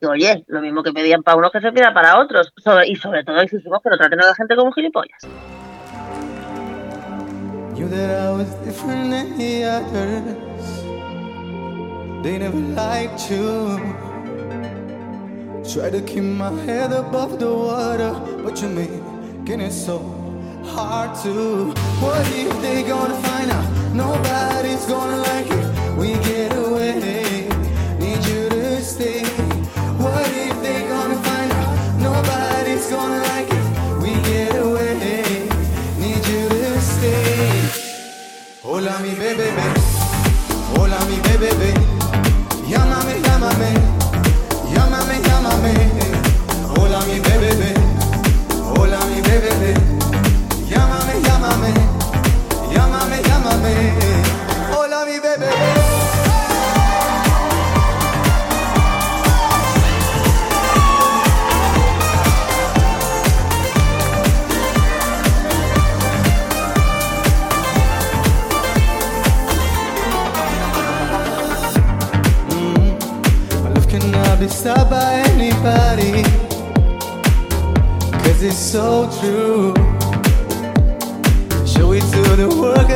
que, 0.00 0.06
oye, 0.06 0.44
lo 0.46 0.60
mismo 0.60 0.82
que 0.82 0.92
pedían 0.92 1.22
para 1.22 1.36
unos 1.36 1.52
que 1.52 1.60
se 1.60 1.72
pida 1.72 1.92
para 1.92 2.18
otros, 2.18 2.52
y 2.86 2.96
sobre 2.96 3.24
todo 3.24 3.40
exigimos 3.40 3.80
que 3.82 3.90
no 3.90 3.98
traten 3.98 4.20
a 4.20 4.26
la 4.26 4.34
gente 4.34 4.56
como 4.56 4.72
gilipollas. 4.72 5.22
Knew 7.74 7.88
that 7.88 8.10
I 8.20 8.30
was 8.30 8.54
different 8.64 9.10
than 9.10 9.36
the 9.36 9.64
others. 9.64 10.82
They 12.22 12.38
never 12.38 12.56
liked 12.56 13.28
you. 13.28 13.78
Try 15.72 15.90
to 15.90 16.00
keep 16.00 16.22
my 16.22 16.52
head 16.62 16.92
above 16.92 17.40
the 17.40 17.52
water, 17.52 18.12
but 18.44 18.60
you're 18.62 18.70
making 18.70 19.60
it 19.60 19.72
so 19.72 19.98
hard 20.64 21.18
to. 21.24 21.72
What 22.00 22.24
if 22.32 22.62
they 22.62 22.84
gonna 22.84 23.20
find 23.22 23.50
out? 23.50 23.66
Nobody's 23.92 24.86
gonna 24.86 25.18
like 25.22 25.50
it. 25.50 25.98
We 25.98 26.14
get 26.28 26.56
away. 26.56 27.48
Need 27.98 28.24
you 28.24 28.48
to 28.50 28.82
stay. 28.82 29.24
What 29.98 30.28
if 30.28 30.62
they 30.62 30.86
gonna 30.86 31.20
find 31.24 31.50
out? 31.50 31.70
Nobody's 31.98 32.88
gonna 32.88 33.20
like 33.30 33.48
it. 33.48 33.53
Hola 38.86 38.98
mi 38.98 39.14
bebé, 39.14 39.50
hola 40.76 40.98
mi 41.08 41.16
bebé, 41.16 41.72
llámame, 42.68 43.18
llámame, 43.24 43.70
llámame, 44.74 45.20
llámame. 45.26 45.72
Hola 46.78 47.00
mi 47.06 47.18
bebé, 47.18 47.74
hola 48.76 48.98
mi 49.06 49.22
bebé, 49.22 49.74
llámame, 50.68 51.14
llámame, 51.24 51.72
llámame, 52.74 53.22
llámame. 53.22 53.74
Hola 54.76 55.06
mi 55.06 55.18
bebé. 55.18 55.73
Be 74.44 74.50
stopped 74.50 74.90
by 74.90 75.22
anybody. 75.30 76.22
Cause 78.24 78.42
it's 78.42 78.58
so 78.58 79.08
true. 79.20 79.72
Show 81.66 81.92
it 81.92 82.04
to 82.12 82.22
the 82.36 82.48
world 82.60 82.86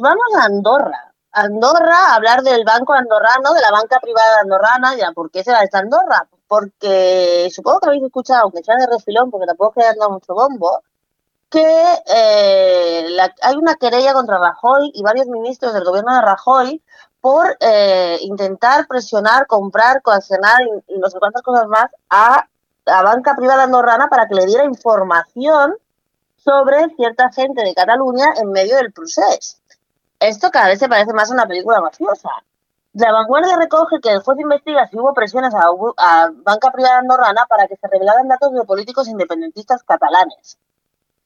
Vamos 0.00 0.34
a 0.36 0.44
Andorra. 0.44 1.12
Andorra, 1.32 1.96
a 2.08 2.14
hablar 2.16 2.42
del 2.42 2.64
banco 2.64 2.92
andorrano, 2.92 3.52
de 3.54 3.60
la 3.60 3.70
banca 3.70 4.00
privada 4.00 4.40
andorrana. 4.42 4.96
Ya, 4.96 5.12
¿por 5.12 5.30
qué 5.30 5.44
será 5.44 5.62
esta 5.62 5.78
Andorra? 5.78 6.26
Porque 6.48 7.48
supongo 7.54 7.80
que 7.80 7.86
habéis 7.88 8.02
escuchado, 8.04 8.42
aunque 8.44 8.62
sea 8.64 8.76
de 8.76 8.86
refilón, 8.88 9.30
porque 9.30 9.46
tampoco 9.46 9.80
es 9.80 9.94
que 9.94 10.08
mucho 10.08 10.34
bombo, 10.34 10.82
que 11.50 11.62
eh, 12.06 13.06
la- 13.10 13.34
hay 13.42 13.56
una 13.56 13.76
querella 13.76 14.12
contra 14.12 14.38
Rajoy 14.38 14.90
y 14.94 15.02
varios 15.02 15.26
ministros 15.28 15.74
del 15.74 15.84
gobierno 15.84 16.14
de 16.14 16.22
Rajoy 16.22 16.82
por 17.20 17.56
eh, 17.60 18.18
intentar 18.22 18.86
presionar, 18.88 19.46
comprar, 19.46 20.02
coaccionar 20.02 20.62
y, 20.62 20.94
y 20.94 20.98
no 20.98 21.10
sé 21.10 21.18
cuántas 21.18 21.42
cosas 21.42 21.66
más 21.68 21.86
a 22.08 22.46
la 22.86 23.02
banca 23.02 23.36
privada 23.36 23.64
andorrana 23.64 24.08
para 24.08 24.26
que 24.26 24.34
le 24.34 24.46
diera 24.46 24.64
información 24.64 25.76
sobre 26.36 26.88
cierta 26.96 27.30
gente 27.32 27.62
de 27.62 27.74
Cataluña 27.74 28.26
en 28.40 28.50
medio 28.52 28.76
del 28.76 28.92
procés. 28.92 29.59
Esto 30.20 30.50
cada 30.50 30.68
vez 30.68 30.78
se 30.78 30.88
parece 30.88 31.14
más 31.14 31.30
a 31.30 31.34
una 31.34 31.46
película 31.46 31.80
mafiosa. 31.80 32.28
La 32.92 33.10
vanguardia 33.10 33.56
recoge 33.56 34.00
que 34.02 34.10
el 34.10 34.20
juez 34.20 34.38
investiga 34.38 34.86
si 34.86 34.98
hubo 34.98 35.14
presiones 35.14 35.54
a, 35.54 36.30
banca 36.44 36.70
privada 36.70 36.98
andorrana 36.98 37.46
para 37.48 37.66
que 37.66 37.76
se 37.76 37.88
revelaran 37.88 38.28
datos 38.28 38.52
de 38.52 38.64
políticos 38.64 39.08
independentistas 39.08 39.82
catalanes. 39.82 40.58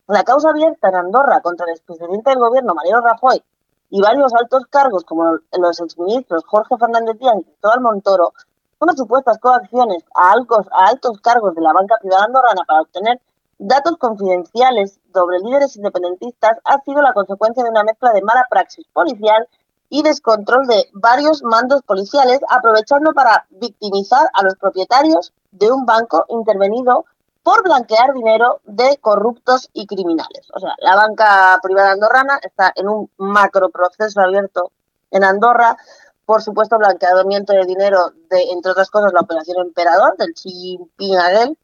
La 0.06 0.22
causa 0.22 0.50
abierta 0.50 0.90
en 0.90 0.94
Andorra 0.94 1.40
contra 1.40 1.66
el 1.66 1.72
expresidente 1.72 2.30
del 2.30 2.38
gobierno, 2.38 2.74
Mariano 2.74 3.00
Rajoy, 3.00 3.42
y 3.90 4.00
varios 4.00 4.32
altos 4.34 4.66
cargos 4.66 5.04
como 5.04 5.38
los 5.58 5.80
exministros 5.80 6.44
Jorge 6.46 6.76
Fernández 6.76 7.18
Díaz 7.18 7.34
y 7.40 7.44
Cristóbal 7.44 7.80
Montoro, 7.80 8.32
son 8.78 8.86
las 8.86 8.96
supuestas 8.96 9.38
coacciones 9.38 10.04
a 10.14 10.32
altos, 10.32 10.66
a 10.70 10.90
altos 10.90 11.20
cargos 11.20 11.54
de 11.56 11.62
la 11.62 11.72
banca 11.72 11.96
privada 12.00 12.26
andorrana 12.26 12.62
para 12.64 12.82
obtener 12.82 13.20
datos 13.58 13.96
confidenciales 13.98 14.98
sobre 15.12 15.38
líderes 15.40 15.76
independentistas 15.76 16.58
ha 16.64 16.80
sido 16.82 17.02
la 17.02 17.12
consecuencia 17.12 17.62
de 17.62 17.70
una 17.70 17.84
mezcla 17.84 18.12
de 18.12 18.22
mala 18.22 18.46
praxis 18.50 18.86
policial 18.92 19.48
y 19.88 20.02
descontrol 20.02 20.66
de 20.66 20.88
varios 20.92 21.42
mandos 21.42 21.82
policiales, 21.82 22.40
aprovechando 22.48 23.12
para 23.12 23.46
victimizar 23.50 24.28
a 24.34 24.42
los 24.42 24.56
propietarios 24.56 25.32
de 25.52 25.70
un 25.70 25.86
banco 25.86 26.24
intervenido 26.28 27.04
por 27.44 27.62
blanquear 27.62 28.12
dinero 28.14 28.60
de 28.64 28.98
corruptos 29.00 29.68
y 29.72 29.86
criminales. 29.86 30.48
O 30.54 30.58
sea, 30.58 30.74
la 30.78 30.96
banca 30.96 31.60
privada 31.62 31.92
andorrana 31.92 32.40
está 32.42 32.72
en 32.74 32.88
un 32.88 33.10
macro 33.18 33.68
proceso 33.68 34.20
abierto 34.20 34.72
en 35.10 35.22
Andorra, 35.22 35.76
por 36.24 36.42
supuesto, 36.42 36.78
blanqueamiento 36.78 37.52
de 37.52 37.66
dinero 37.66 38.12
de, 38.30 38.50
entre 38.50 38.72
otras 38.72 38.90
cosas, 38.90 39.12
la 39.12 39.20
operación 39.20 39.58
Emperador 39.58 40.16
del 40.16 40.32
Xi 40.32 40.50
Jinping 40.50 41.18
aquel, 41.18 41.58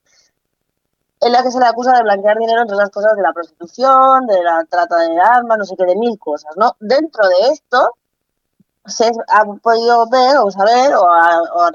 en 1.21 1.33
la 1.33 1.43
que 1.43 1.51
se 1.51 1.59
le 1.59 1.67
acusa 1.67 1.93
de 1.93 2.03
blanquear 2.03 2.39
dinero, 2.39 2.63
entre 2.63 2.75
otras 2.77 2.91
cosas, 2.91 3.15
de 3.17 3.23
la 3.23 3.33
prostitución, 3.33 4.27
de 4.27 4.43
la 4.43 4.65
trata 4.69 4.97
de 4.97 5.21
armas, 5.21 5.59
no 5.59 5.65
sé 5.65 5.77
qué, 5.77 5.85
de 5.85 5.97
mil 5.97 6.19
cosas, 6.19 6.57
¿no? 6.57 6.77
Dentro 6.81 7.29
de 7.29 7.49
esto, 7.53 7.95
se 8.87 9.11
ha 9.29 9.45
podido 9.63 10.09
ver 10.09 10.39
o 10.39 10.51
saber 10.51 10.95
o, 10.95 11.07
a- 11.13 11.71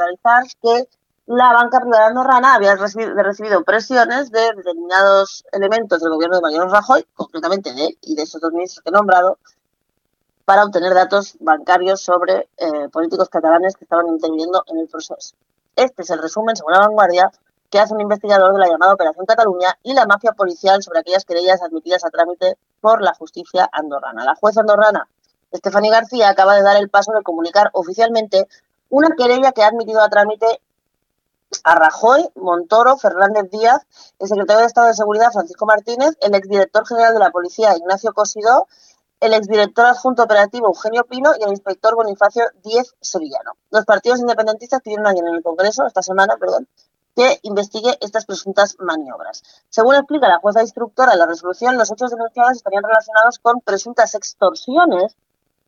que 0.62 0.90
la 1.28 1.54
banca 1.54 1.80
privada 1.80 2.08
andorrana 2.08 2.54
había 2.56 2.76
recibido 2.76 3.64
presiones 3.64 4.32
de 4.32 4.52
determinados 4.56 5.44
elementos 5.52 6.00
del 6.02 6.12
gobierno 6.12 6.36
de 6.38 6.42
Mariano 6.42 6.68
Rajoy, 6.68 7.06
concretamente 7.16 7.74
de 7.74 7.86
él 7.88 7.98
y 8.02 8.16
de 8.16 8.24
esos 8.24 8.42
dos 8.42 8.52
ministros 8.52 8.84
que 8.84 8.90
he 8.90 8.94
nombrado, 8.94 9.38
para 10.46 10.64
obtener 10.64 10.94
datos 10.94 11.36
bancarios 11.40 12.02
sobre 12.02 12.48
eh, 12.58 12.90
políticos 12.92 13.30
catalanes 13.30 13.76
que 13.76 13.86
estaban 13.86 14.08
interviniendo 14.08 14.64
en 14.68 14.80
el 14.80 14.88
proceso. 14.88 15.36
Este 15.76 16.04
es 16.04 16.10
el 16.12 16.22
resumen, 16.22 16.56
según 16.56 16.74
la 16.74 16.80
vanguardia, 16.80 17.32
que 17.70 17.80
hace 17.80 17.94
un 17.94 18.02
investigador 18.02 18.54
de 18.54 18.60
la 18.60 18.68
llamada 18.68 18.94
Operación 18.94 19.26
Cataluña 19.26 19.78
y 19.84 19.94
la 19.94 20.06
mafia 20.06 20.34
policial 20.34 20.82
sobre 20.84 21.00
aquellas 21.00 21.26
querellas 21.26 21.62
admitidas 21.62 22.06
a 22.06 22.10
trámite 22.10 22.58
por 22.82 23.02
la 23.02 23.14
justicia 23.14 23.70
andorrana. 23.72 24.24
La 24.24 24.36
jueza 24.36 24.62
andorrana, 24.62 25.08
Estefany 25.52 25.90
García, 25.90 26.30
acaba 26.30 26.56
de 26.56 26.64
dar 26.64 26.78
el 26.78 26.90
paso 26.90 27.12
de 27.14 27.24
comunicar 27.24 27.70
oficialmente 27.74 28.48
una 28.90 29.10
querella 29.16 29.52
que 29.52 29.64
ha 29.64 29.68
admitido 29.68 30.02
a 30.02 30.10
trámite 30.10 30.62
a 31.64 31.76
Rajoy, 31.76 32.30
Montoro, 32.36 32.98
Fernández 32.98 33.50
Díaz, 33.52 33.86
el 34.20 34.28
secretario 34.28 34.62
de 34.62 34.68
Estado 34.68 34.88
de 34.88 34.94
Seguridad, 34.94 35.32
Francisco 35.32 35.66
Martínez, 35.66 36.18
el 36.22 36.36
exdirector 36.36 36.86
general 36.88 37.14
de 37.14 37.20
la 37.20 37.32
Policía, 37.32 37.76
Ignacio 37.76 38.14
Cosidó, 38.14 38.68
el 39.20 39.34
exdirector 39.34 39.86
adjunto 39.86 40.24
operativo, 40.24 40.68
Eugenio 40.68 41.06
Pino, 41.06 41.32
y 41.40 41.44
el 41.44 41.50
inspector 41.50 41.96
Bonifacio 41.96 42.44
Díez 42.64 42.94
Sevillano. 43.00 43.54
Los 43.72 43.86
partidos 43.86 44.20
independentistas 44.20 44.82
pidieron 44.82 45.08
ayer 45.08 45.24
en 45.26 45.36
el 45.36 45.44
Congreso, 45.44 45.86
esta 45.86 46.02
semana, 46.02 46.36
perdón, 46.38 46.68
que 47.16 47.40
investigue 47.44 47.98
estas 48.02 48.26
presuntas 48.26 48.76
maniobras. 48.80 49.44
Según 49.70 49.96
explica 49.96 50.28
la 50.28 50.40
jueza 50.40 50.62
instructora 50.62 51.14
en 51.14 51.20
la 51.20 51.26
resolución, 51.26 51.78
los 51.78 51.92
hechos 51.92 52.12
denunciados 52.12 52.58
estarían 52.58 52.84
relacionados 52.84 53.40
con 53.40 53.62
presuntas 53.62 54.14
extorsiones, 54.16 55.16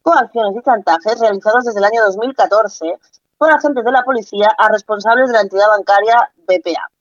coacciones 0.01 0.55
y 0.57 0.61
chantajes 0.61 1.19
realizados 1.19 1.65
desde 1.65 1.79
el 1.79 1.85
año 1.85 2.03
2014 2.03 2.99
por 3.37 3.51
agentes 3.51 3.85
de 3.85 3.91
la 3.91 4.03
policía 4.03 4.49
a 4.57 4.69
responsables 4.69 5.27
de 5.27 5.33
la 5.33 5.41
entidad 5.41 5.67
bancaria 5.69 6.31
BPA. 6.47 6.91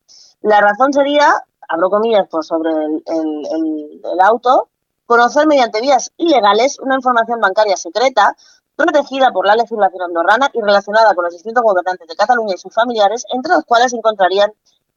La 0.41 0.61
razón 0.61 0.93
sería, 0.93 1.43
abro 1.67 1.89
comillas 1.89 2.27
por 2.27 2.45
sobre 2.45 2.71
el 2.71 4.19
auto, 4.21 4.69
conocer 5.05 5.47
mediante 5.47 5.81
vías 5.81 6.11
ilegales 6.17 6.79
una 6.79 6.95
información 6.95 7.39
bancaria 7.39 7.75
secreta 7.75 8.35
protegida 8.77 9.31
por 9.31 9.45
la 9.45 9.55
legislación 9.55 10.03
andorrana 10.03 10.49
y 10.53 10.61
relacionada 10.61 11.13
con 11.15 11.25
los 11.25 11.33
distintos 11.33 11.63
gobernantes 11.63 12.07
de 12.07 12.15
Cataluña 12.15 12.53
y 12.55 12.59
sus 12.59 12.73
familiares, 12.73 13.25
entre 13.33 13.53
los 13.53 13.65
cuales 13.65 13.91
se 13.91 13.97
encontrarían 13.97 14.53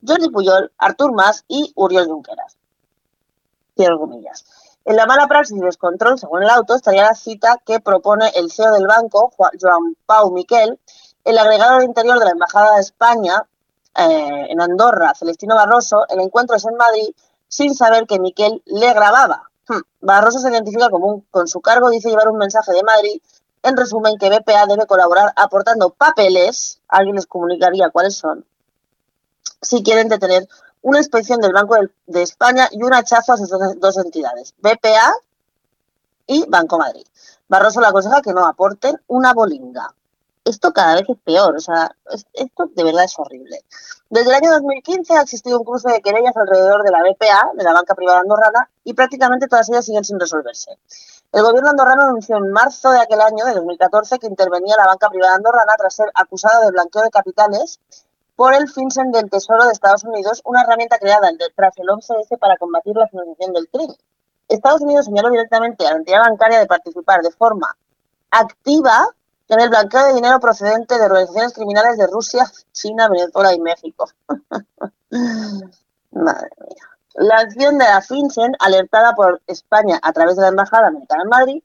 Jordi 0.06 0.28
Puyol, 0.28 0.70
Artur 0.78 1.12
Mas 1.12 1.44
y 1.48 1.72
Uriol 1.74 2.06
Junqueras. 2.06 2.56
Cierro. 3.74 4.08
En 4.84 4.96
la 4.96 5.06
mala 5.06 5.26
praxis 5.26 5.56
y 5.56 5.60
descontrol, 5.60 6.18
según 6.18 6.42
el 6.42 6.50
auto, 6.50 6.74
estaría 6.74 7.04
la 7.04 7.14
cita 7.14 7.58
que 7.64 7.80
propone 7.80 8.30
el 8.34 8.50
CEO 8.50 8.72
del 8.72 8.86
banco, 8.86 9.32
Joan 9.36 9.96
Pau 10.06 10.30
Miquel, 10.32 10.78
el 11.24 11.38
agregado 11.38 11.82
Interior 11.82 12.18
de 12.18 12.26
la 12.26 12.30
Embajada 12.32 12.74
de 12.74 12.80
España 12.80 13.46
eh, 13.96 14.46
en 14.48 14.60
Andorra, 14.60 15.14
Celestino 15.14 15.54
Barroso, 15.54 16.06
el 16.08 16.20
encuentro 16.20 16.56
es 16.56 16.64
en 16.66 16.76
Madrid, 16.76 17.08
sin 17.48 17.74
saber 17.74 18.06
que 18.06 18.18
Miquel 18.18 18.62
le 18.66 18.92
grababa. 18.92 19.50
Hmm. 19.68 19.80
Barroso 20.00 20.38
se 20.38 20.50
identifica 20.50 20.90
como 20.90 21.24
con 21.30 21.46
su 21.48 21.60
cargo, 21.60 21.90
dice 21.90 22.10
llevar 22.10 22.28
un 22.28 22.38
mensaje 22.38 22.72
de 22.72 22.82
Madrid, 22.82 23.20
en 23.62 23.76
resumen 23.76 24.16
que 24.18 24.30
BPA 24.30 24.66
debe 24.66 24.86
colaborar 24.86 25.32
aportando 25.36 25.90
papeles, 25.90 26.80
alguien 26.88 27.16
les 27.16 27.26
comunicaría 27.26 27.90
cuáles 27.90 28.14
son, 28.16 28.44
si 29.60 29.82
quieren 29.82 30.08
detener 30.08 30.48
una 30.82 30.98
inspección 30.98 31.40
del 31.40 31.52
Banco 31.52 31.76
de 32.06 32.22
España 32.22 32.68
y 32.70 32.82
un 32.82 32.94
hachazo 32.94 33.32
a 33.34 33.36
sus 33.36 33.50
dos, 33.50 33.98
entidades, 33.98 34.54
BPA 34.58 35.12
y 36.26 36.46
Banco 36.48 36.78
Madrid. 36.78 37.06
Barroso 37.48 37.80
le 37.80 37.88
aconseja 37.88 38.22
que 38.22 38.32
no 38.32 38.46
aporten 38.46 38.96
una 39.08 39.34
bolinga. 39.34 39.94
Esto 40.44 40.72
cada 40.72 40.94
vez 40.94 41.04
es 41.08 41.18
peor, 41.22 41.56
o 41.56 41.60
sea, 41.60 41.94
es- 42.12 42.24
esto 42.32 42.70
de 42.74 42.84
verdad 42.84 43.04
es 43.04 43.18
horrible. 43.18 43.62
Desde 44.08 44.30
el 44.30 44.36
año 44.36 44.50
2015 44.52 45.14
ha 45.16 45.22
existido 45.22 45.58
un 45.58 45.64
cruce 45.64 45.90
de 45.90 46.00
querellas 46.00 46.36
alrededor 46.36 46.82
de 46.82 46.90
la 46.90 47.02
BPA, 47.02 47.50
de 47.54 47.62
la 47.64 47.72
banca 47.74 47.94
privada 47.94 48.20
andorrana, 48.20 48.70
y 48.84 48.94
prácticamente 48.94 49.48
todas 49.48 49.68
ellas 49.68 49.84
siguen 49.84 50.04
sin 50.04 50.18
resolverse. 50.18 50.78
El 51.32 51.44
gobierno 51.44 51.70
andorrano 51.70 52.02
anunció 52.02 52.36
en 52.38 52.50
marzo 52.50 52.90
de 52.90 53.00
aquel 53.00 53.20
año, 53.20 53.44
de 53.44 53.54
2014, 53.54 54.18
que 54.18 54.26
intervenía 54.26 54.76
la 54.76 54.86
banca 54.86 55.08
privada 55.08 55.36
andorrana 55.36 55.74
tras 55.78 55.94
ser 55.94 56.10
acusada 56.14 56.64
de 56.64 56.72
blanqueo 56.72 57.02
de 57.02 57.10
capitales 57.10 57.78
por 58.34 58.52
el 58.52 58.68
FinCEN 58.68 59.12
del 59.12 59.30
Tesoro 59.30 59.64
de 59.66 59.72
Estados 59.72 60.02
Unidos, 60.02 60.42
una 60.44 60.62
herramienta 60.62 60.98
creada 60.98 61.30
tras 61.54 61.78
el 61.78 61.86
11S 61.86 62.36
para 62.38 62.56
combatir 62.56 62.96
la 62.96 63.06
financiación 63.06 63.52
del 63.52 63.68
crimen. 63.68 63.96
Estados 64.48 64.80
Unidos 64.80 65.04
señaló 65.04 65.30
directamente 65.30 65.86
a 65.86 65.92
la 65.92 65.98
entidad 65.98 66.20
bancaria 66.20 66.58
de 66.58 66.66
participar 66.66 67.22
de 67.22 67.30
forma 67.30 67.76
activa 68.30 69.08
en 69.48 69.60
el 69.60 69.68
blanqueo 69.68 70.06
de 70.06 70.14
dinero 70.14 70.40
procedente 70.40 70.98
de 70.98 71.04
organizaciones 71.04 71.52
criminales 71.52 71.96
de 71.96 72.06
Rusia, 72.08 72.50
China, 72.72 73.08
Venezuela 73.08 73.54
y 73.54 73.60
México. 73.60 74.08
Madre 76.10 76.50
mía. 76.58 76.89
La 77.14 77.36
acción 77.38 77.76
de 77.78 77.84
la 77.84 78.00
FinCEN, 78.00 78.52
alertada 78.60 79.14
por 79.14 79.42
España 79.46 79.98
a 80.02 80.12
través 80.12 80.36
de 80.36 80.42
la 80.42 80.48
Embajada 80.48 80.88
Americana 80.88 81.24
en 81.24 81.28
Madrid, 81.28 81.62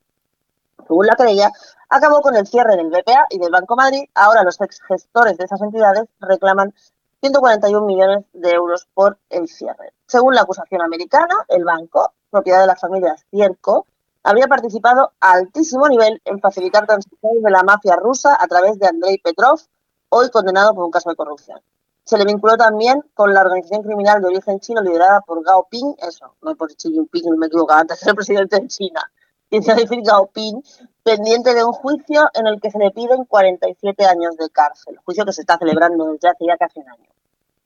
según 0.86 1.06
la 1.06 1.14
querella, 1.14 1.50
acabó 1.88 2.20
con 2.20 2.34
el 2.36 2.46
cierre 2.46 2.76
del 2.76 2.90
BPA 2.90 3.26
y 3.30 3.38
del 3.38 3.50
Banco 3.50 3.76
Madrid. 3.76 4.08
Ahora 4.14 4.42
los 4.42 4.60
ex 4.60 4.80
gestores 4.82 5.36
de 5.36 5.44
esas 5.44 5.60
entidades 5.60 6.04
reclaman 6.20 6.74
141 7.20 7.86
millones 7.86 8.24
de 8.32 8.50
euros 8.50 8.86
por 8.92 9.18
el 9.30 9.48
cierre. 9.48 9.92
Según 10.06 10.34
la 10.34 10.42
acusación 10.42 10.82
americana, 10.82 11.34
el 11.48 11.64
banco, 11.64 12.12
propiedad 12.30 12.60
de 12.60 12.66
las 12.66 12.80
familias 12.80 13.24
Cierco, 13.30 13.86
habría 14.22 14.48
participado 14.48 15.12
a 15.20 15.32
altísimo 15.32 15.88
nivel 15.88 16.20
en 16.24 16.40
facilitar 16.40 16.86
transacciones 16.86 17.42
de 17.42 17.50
la 17.50 17.62
mafia 17.62 17.96
rusa 17.96 18.36
a 18.38 18.46
través 18.46 18.78
de 18.78 18.88
Andrei 18.88 19.18
Petrov, 19.18 19.60
hoy 20.08 20.30
condenado 20.30 20.74
por 20.74 20.84
un 20.84 20.90
caso 20.90 21.10
de 21.10 21.16
corrupción. 21.16 21.60
Se 22.06 22.16
le 22.16 22.24
vinculó 22.24 22.56
también 22.56 23.02
con 23.14 23.34
la 23.34 23.40
organización 23.40 23.82
criminal 23.82 24.22
de 24.22 24.28
origen 24.28 24.60
chino 24.60 24.80
liderada 24.80 25.22
por 25.22 25.42
Gao 25.42 25.66
Ping, 25.68 25.92
eso, 25.98 26.36
no 26.40 26.54
por 26.54 26.70
Xi 26.72 26.92
Jinping, 26.92 27.24
no 27.30 27.36
me 27.36 27.48
equivoco, 27.48 27.72
antes 27.72 28.00
era 28.00 28.14
presidente 28.14 28.60
de 28.60 28.68
China, 28.68 29.10
y 29.50 29.60
se 29.60 29.74
decir 29.74 30.02
Gao 30.04 30.28
Ping, 30.28 30.62
pendiente 31.02 31.52
de 31.52 31.64
un 31.64 31.72
juicio 31.72 32.30
en 32.34 32.46
el 32.46 32.60
que 32.60 32.70
se 32.70 32.78
le 32.78 32.92
piden 32.92 33.24
47 33.24 34.06
años 34.06 34.36
de 34.36 34.48
cárcel, 34.50 34.96
juicio 35.04 35.24
que 35.24 35.32
se 35.32 35.40
está 35.40 35.58
celebrando 35.58 36.12
desde 36.12 36.28
hace 36.28 36.46
ya 36.46 36.56
casi 36.56 36.78
un 36.78 36.88
año. 36.90 37.10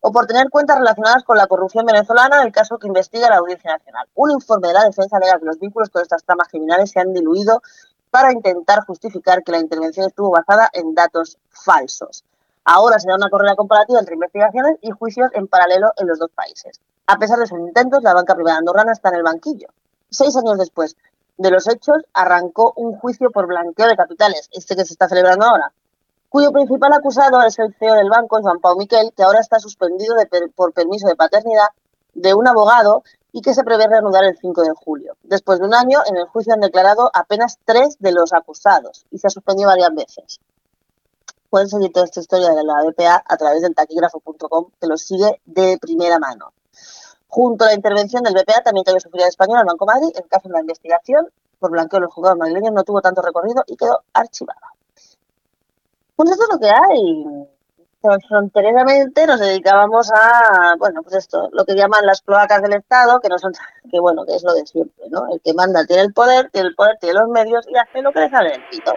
O 0.01 0.11
por 0.11 0.27
tener 0.27 0.49
cuentas 0.49 0.79
relacionadas 0.79 1.23
con 1.23 1.37
la 1.37 1.47
corrupción 1.47 1.85
venezolana, 1.85 2.43
el 2.43 2.51
caso 2.51 2.79
que 2.79 2.87
investiga 2.87 3.29
la 3.29 3.37
Audiencia 3.37 3.73
Nacional. 3.73 4.09
Un 4.15 4.31
informe 4.31 4.69
de 4.69 4.75
la 4.75 4.85
defensa 4.85 5.19
alega 5.19 5.39
que 5.39 5.45
los 5.45 5.59
vínculos 5.59 5.91
con 5.91 6.01
estas 6.01 6.25
tramas 6.25 6.49
criminales 6.49 6.91
se 6.91 7.01
han 7.01 7.13
diluido 7.13 7.61
para 8.11 8.33
intentar 8.33 8.87
justificar 8.87 9.45
que 9.45 9.53
la 9.53 9.59
intervención 9.59 10.07
estuvo 10.07 10.31
basada 10.31 10.71
en 10.73 10.95
datos 10.95 11.37
falsos. 11.51 12.25
Ahora 12.73 13.01
se 13.01 13.09
da 13.09 13.17
una 13.17 13.29
carrera 13.29 13.57
comparativa 13.57 13.99
entre 13.99 14.15
investigaciones 14.15 14.79
y 14.81 14.93
juicios 14.93 15.29
en 15.35 15.49
paralelo 15.49 15.91
en 15.97 16.07
los 16.07 16.21
dos 16.21 16.31
países. 16.31 16.81
A 17.09 17.19
pesar 17.19 17.41
de 17.41 17.49
sus 17.49 17.59
intentos, 17.59 18.01
la 18.05 18.15
banca 18.15 18.37
privada 18.37 18.59
andorrana 18.59 18.93
está 18.93 19.09
en 19.09 19.17
el 19.17 19.25
banquillo. 19.25 19.67
Seis 20.09 20.37
años 20.37 20.57
después 20.57 20.97
de 21.37 21.51
los 21.51 21.67
hechos, 21.67 21.97
arrancó 22.13 22.73
un 22.77 22.97
juicio 22.97 23.31
por 23.33 23.49
blanqueo 23.49 23.89
de 23.89 23.97
capitales, 23.97 24.49
este 24.53 24.77
que 24.77 24.85
se 24.85 24.93
está 24.93 25.09
celebrando 25.09 25.47
ahora, 25.47 25.73
cuyo 26.29 26.53
principal 26.53 26.93
acusado 26.93 27.43
es 27.43 27.59
el 27.59 27.75
CEO 27.75 27.95
del 27.95 28.09
banco, 28.09 28.41
Juan 28.41 28.61
Pau 28.61 28.79
Miquel, 28.79 29.13
que 29.17 29.25
ahora 29.25 29.41
está 29.41 29.59
suspendido 29.59 30.15
por 30.55 30.73
permiso 30.73 31.09
de 31.09 31.17
paternidad 31.17 31.71
de 32.15 32.35
un 32.35 32.47
abogado 32.47 33.03
y 33.33 33.41
que 33.43 33.53
se 33.53 33.65
prevé 33.65 33.89
reanudar 33.89 34.23
el 34.23 34.39
5 34.39 34.63
de 34.63 34.75
julio. 34.77 35.17
Después 35.25 35.59
de 35.59 35.67
un 35.67 35.75
año, 35.75 36.03
en 36.07 36.19
el 36.19 36.27
juicio 36.27 36.55
han 36.55 36.61
declarado 36.61 37.11
apenas 37.15 37.59
tres 37.65 37.97
de 37.99 38.13
los 38.13 38.33
acusados 38.33 39.07
y 39.11 39.19
se 39.19 39.27
ha 39.27 39.31
suspendido 39.31 39.71
varias 39.71 39.93
veces. 39.93 40.41
Pueden 41.51 41.69
seguir 41.69 41.93
toda 41.93 42.07
esta 42.07 42.21
historia 42.21 42.51
de 42.51 42.65
la 42.65 42.85
BPA 42.85 43.23
a 43.27 43.37
través 43.37 43.61
del 43.61 43.75
taquígrafo.com, 43.75 44.71
que 44.81 44.87
lo 44.87 44.97
sigue 44.97 45.41
de 45.45 45.79
primera 45.79 46.19
mano. 46.19 46.53
Junto 47.27 47.65
a 47.65 47.69
la 47.69 47.75
intervención 47.75 48.23
del 48.23 48.35
BPA, 48.35 48.63
también 48.63 48.85
cayó 48.85 48.99
filial 49.01 49.29
española, 49.29 49.61
el 49.61 49.67
Banco 49.67 49.87
Madrid. 49.87 50.11
El 50.15 50.29
caso 50.29 50.49
de 50.49 50.55
la 50.55 50.61
investigación 50.61 51.29
por 51.59 51.71
blanqueo 51.71 51.99
de 51.99 52.07
los 52.07 52.15
juzgados 52.15 52.39
madrileños 52.39 52.73
no 52.73 52.85
tuvo 52.85 53.01
tanto 53.01 53.21
recorrido 53.21 53.63
y 53.67 53.77
quedó 53.77 54.03
archivado. 54.13 54.61
Pues 56.17 56.31
esto 56.31 56.45
es 56.45 56.51
lo 56.53 56.59
que 56.59 56.71
hay. 56.71 57.49
Frontereramente 58.29 59.27
nos 59.27 59.41
dedicábamos 59.41 60.11
a, 60.11 60.75
bueno, 60.79 61.03
pues 61.03 61.17
esto, 61.17 61.51
lo 61.53 61.65
que 61.65 61.75
llaman 61.75 62.07
las 62.07 62.23
cloacas 62.23 62.63
del 62.63 62.73
Estado, 62.73 63.21
que 63.21 63.29
no 63.29 63.39
son, 63.39 63.53
que 63.91 64.01
bueno, 64.01 64.25
que 64.25 64.37
es 64.37 64.43
lo 64.43 64.55
de 64.55 64.67
siempre, 64.67 65.09
¿no? 65.11 65.27
El 65.31 65.41
que 65.43 65.53
manda 65.53 65.85
tiene 65.85 66.03
el 66.03 66.15
poder, 66.15 66.51
tiene 66.51 66.69
el 66.69 66.75
poder, 66.75 66.97
tiene 66.99 67.21
los 67.21 67.29
medios 67.29 67.67
y 67.69 67.77
hace 67.77 68.01
lo 68.01 68.13
que 68.13 68.21
le 68.21 68.31
sale 68.31 68.51
del 68.53 68.69
pito. 68.71 68.93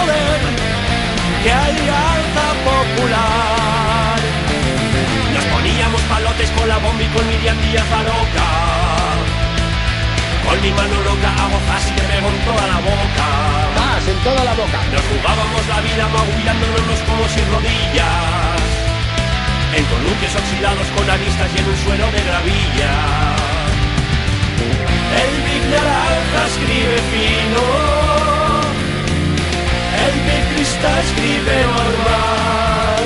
Poder 0.00 0.40
que 1.42 1.50
Alianza 1.52 2.46
Popular. 2.68 4.18
Nos 5.34 5.44
poníamos 5.44 6.00
palotes 6.02 6.50
con 6.56 6.68
la 6.68 6.78
bomba 6.78 7.02
y 7.02 7.08
con 7.08 7.26
Miriam 7.28 7.58
Díaz 7.62 7.90
Aroca. 8.00 8.48
Con 10.44 10.60
mi 10.62 10.70
mano 10.72 10.96
loca 11.04 11.30
hago 11.42 11.58
fácil 11.70 11.92
y 11.92 11.96
te 11.96 12.02
pego 12.10 12.28
en 12.28 12.40
toda 12.48 12.64
la 12.66 12.78
boca. 12.80 13.26
Más 13.78 14.02
en 14.08 14.18
toda 14.26 14.42
la 14.44 14.54
boca. 14.54 14.78
Nos 14.92 15.04
jugábamos 15.10 15.62
la 15.68 15.80
vida 15.80 16.04
magullándonos 16.08 17.00
como 17.06 17.24
sin 17.28 17.46
rodillas 17.52 18.60
En 19.76 19.84
columpios 19.84 20.34
oxidados 20.34 20.86
con 20.96 21.08
aristas 21.08 21.48
y 21.54 21.58
en 21.60 21.66
un 21.68 21.78
suelo 21.84 22.06
de 22.10 22.22
gravilla 22.24 22.92
El 25.22 25.32
Big 25.46 25.64
Naranja 25.70 26.40
escribe 26.50 26.98
fino 27.12 28.39
sal 30.10 30.18
de 30.26 30.54
cristal 30.54 30.98
escribe 31.04 31.56
normal 31.76 33.04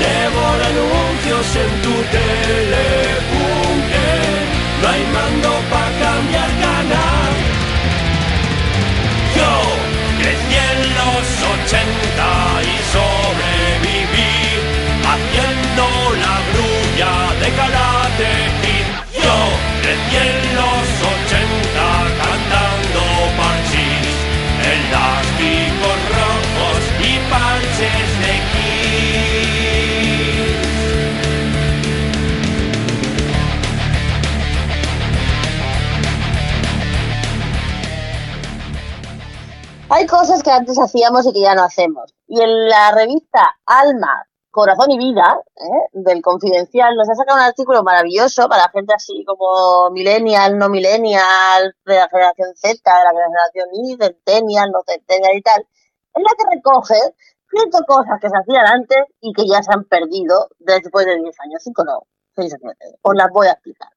Devora 0.00 0.66
anuncios 0.66 1.46
en 1.56 1.70
tu 1.82 1.94
telepunte 2.14 3.16
eh. 3.94 4.42
No 4.82 4.88
hay 4.88 5.02
mando 5.16 5.50
para 5.70 5.85
antes 40.56 40.78
hacíamos 40.78 41.26
y 41.26 41.32
que 41.32 41.40
ya 41.40 41.54
no 41.54 41.62
hacemos. 41.62 42.14
Y 42.26 42.40
en 42.40 42.68
la 42.68 42.92
revista 42.92 43.56
Alma, 43.64 44.26
Corazón 44.50 44.90
y 44.90 44.98
Vida, 44.98 45.38
¿eh? 45.56 45.88
del 45.92 46.22
Confidencial, 46.22 46.96
nos 46.96 47.08
ha 47.10 47.14
sacado 47.14 47.38
un 47.38 47.44
artículo 47.44 47.82
maravilloso 47.82 48.48
para 48.48 48.70
gente 48.70 48.94
así 48.94 49.24
como 49.26 49.90
millennial, 49.90 50.58
no 50.58 50.68
millennial, 50.68 51.74
de 51.84 51.94
la 51.94 52.08
generación 52.08 52.54
Z, 52.54 52.72
de 52.74 53.04
la 53.04 53.10
generación 53.10 53.68
Y, 53.72 53.96
centennial, 53.96 54.70
no 54.72 54.82
centennial 54.86 55.36
y 55.36 55.42
tal, 55.42 55.66
en 56.14 56.22
la 56.22 56.30
que 56.38 56.56
recoge 56.56 57.00
cinco 57.50 57.80
cosas 57.86 58.18
que 58.20 58.30
se 58.30 58.36
hacían 58.36 58.66
antes 58.66 59.04
y 59.20 59.32
que 59.32 59.46
ya 59.46 59.62
se 59.62 59.72
han 59.72 59.84
perdido 59.84 60.48
después 60.58 61.06
de 61.06 61.16
10 61.16 61.40
años. 61.40 61.62
Cinco 61.62 61.84
no, 61.84 62.06
seis 62.34 62.54
o 62.54 62.56
siete. 62.58 62.98
Os 63.02 63.14
las 63.14 63.30
voy 63.30 63.48
a 63.48 63.52
explicar. 63.52 63.90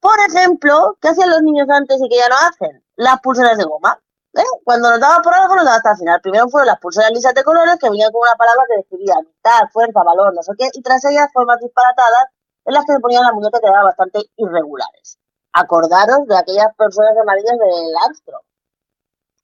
Por 0.00 0.18
ejemplo, 0.28 0.98
¿qué 1.00 1.08
hacían 1.08 1.30
los 1.30 1.42
niños 1.42 1.68
antes 1.70 1.98
y 2.00 2.08
que 2.08 2.18
ya 2.18 2.28
no 2.28 2.36
hacen? 2.36 2.84
Las 2.96 3.20
pulseras 3.20 3.56
de 3.56 3.64
goma. 3.64 3.98
¿Eh? 4.36 4.60
Cuando 4.64 4.90
nos 4.90 5.00
daba 5.00 5.22
por 5.22 5.34
algo, 5.34 5.56
nos 5.56 5.64
daba 5.64 5.76
hasta 5.76 5.92
el 5.92 5.98
final. 5.98 6.20
Primero 6.20 6.48
fueron 6.48 6.66
las 6.66 6.78
pulseras 6.78 7.10
lisas 7.10 7.34
de 7.34 7.44
colores 7.44 7.76
que 7.80 7.90
venían 7.90 8.10
con 8.12 8.22
una 8.22 8.36
palabra 8.36 8.64
que 8.68 8.76
describía 8.76 9.14
amistad, 9.14 9.68
fuerza, 9.72 10.02
valor, 10.02 10.34
no 10.34 10.42
sé 10.42 10.52
qué, 10.58 10.68
y 10.72 10.82
tras 10.82 11.04
ellas 11.04 11.28
formas 11.32 11.58
disparatadas 11.60 12.26
en 12.64 12.74
las 12.74 12.84
que 12.84 12.92
se 12.94 13.00
ponían 13.00 13.22
las 13.22 13.32
muñecas 13.32 13.60
que 13.60 13.68
eran 13.68 13.84
bastante 13.84 14.20
irregulares. 14.36 15.18
Acordaros 15.52 16.26
de 16.26 16.36
aquellas 16.36 16.74
personas 16.76 17.16
amarillas 17.16 17.58
del 17.58 17.96
Armstrong. 18.04 18.42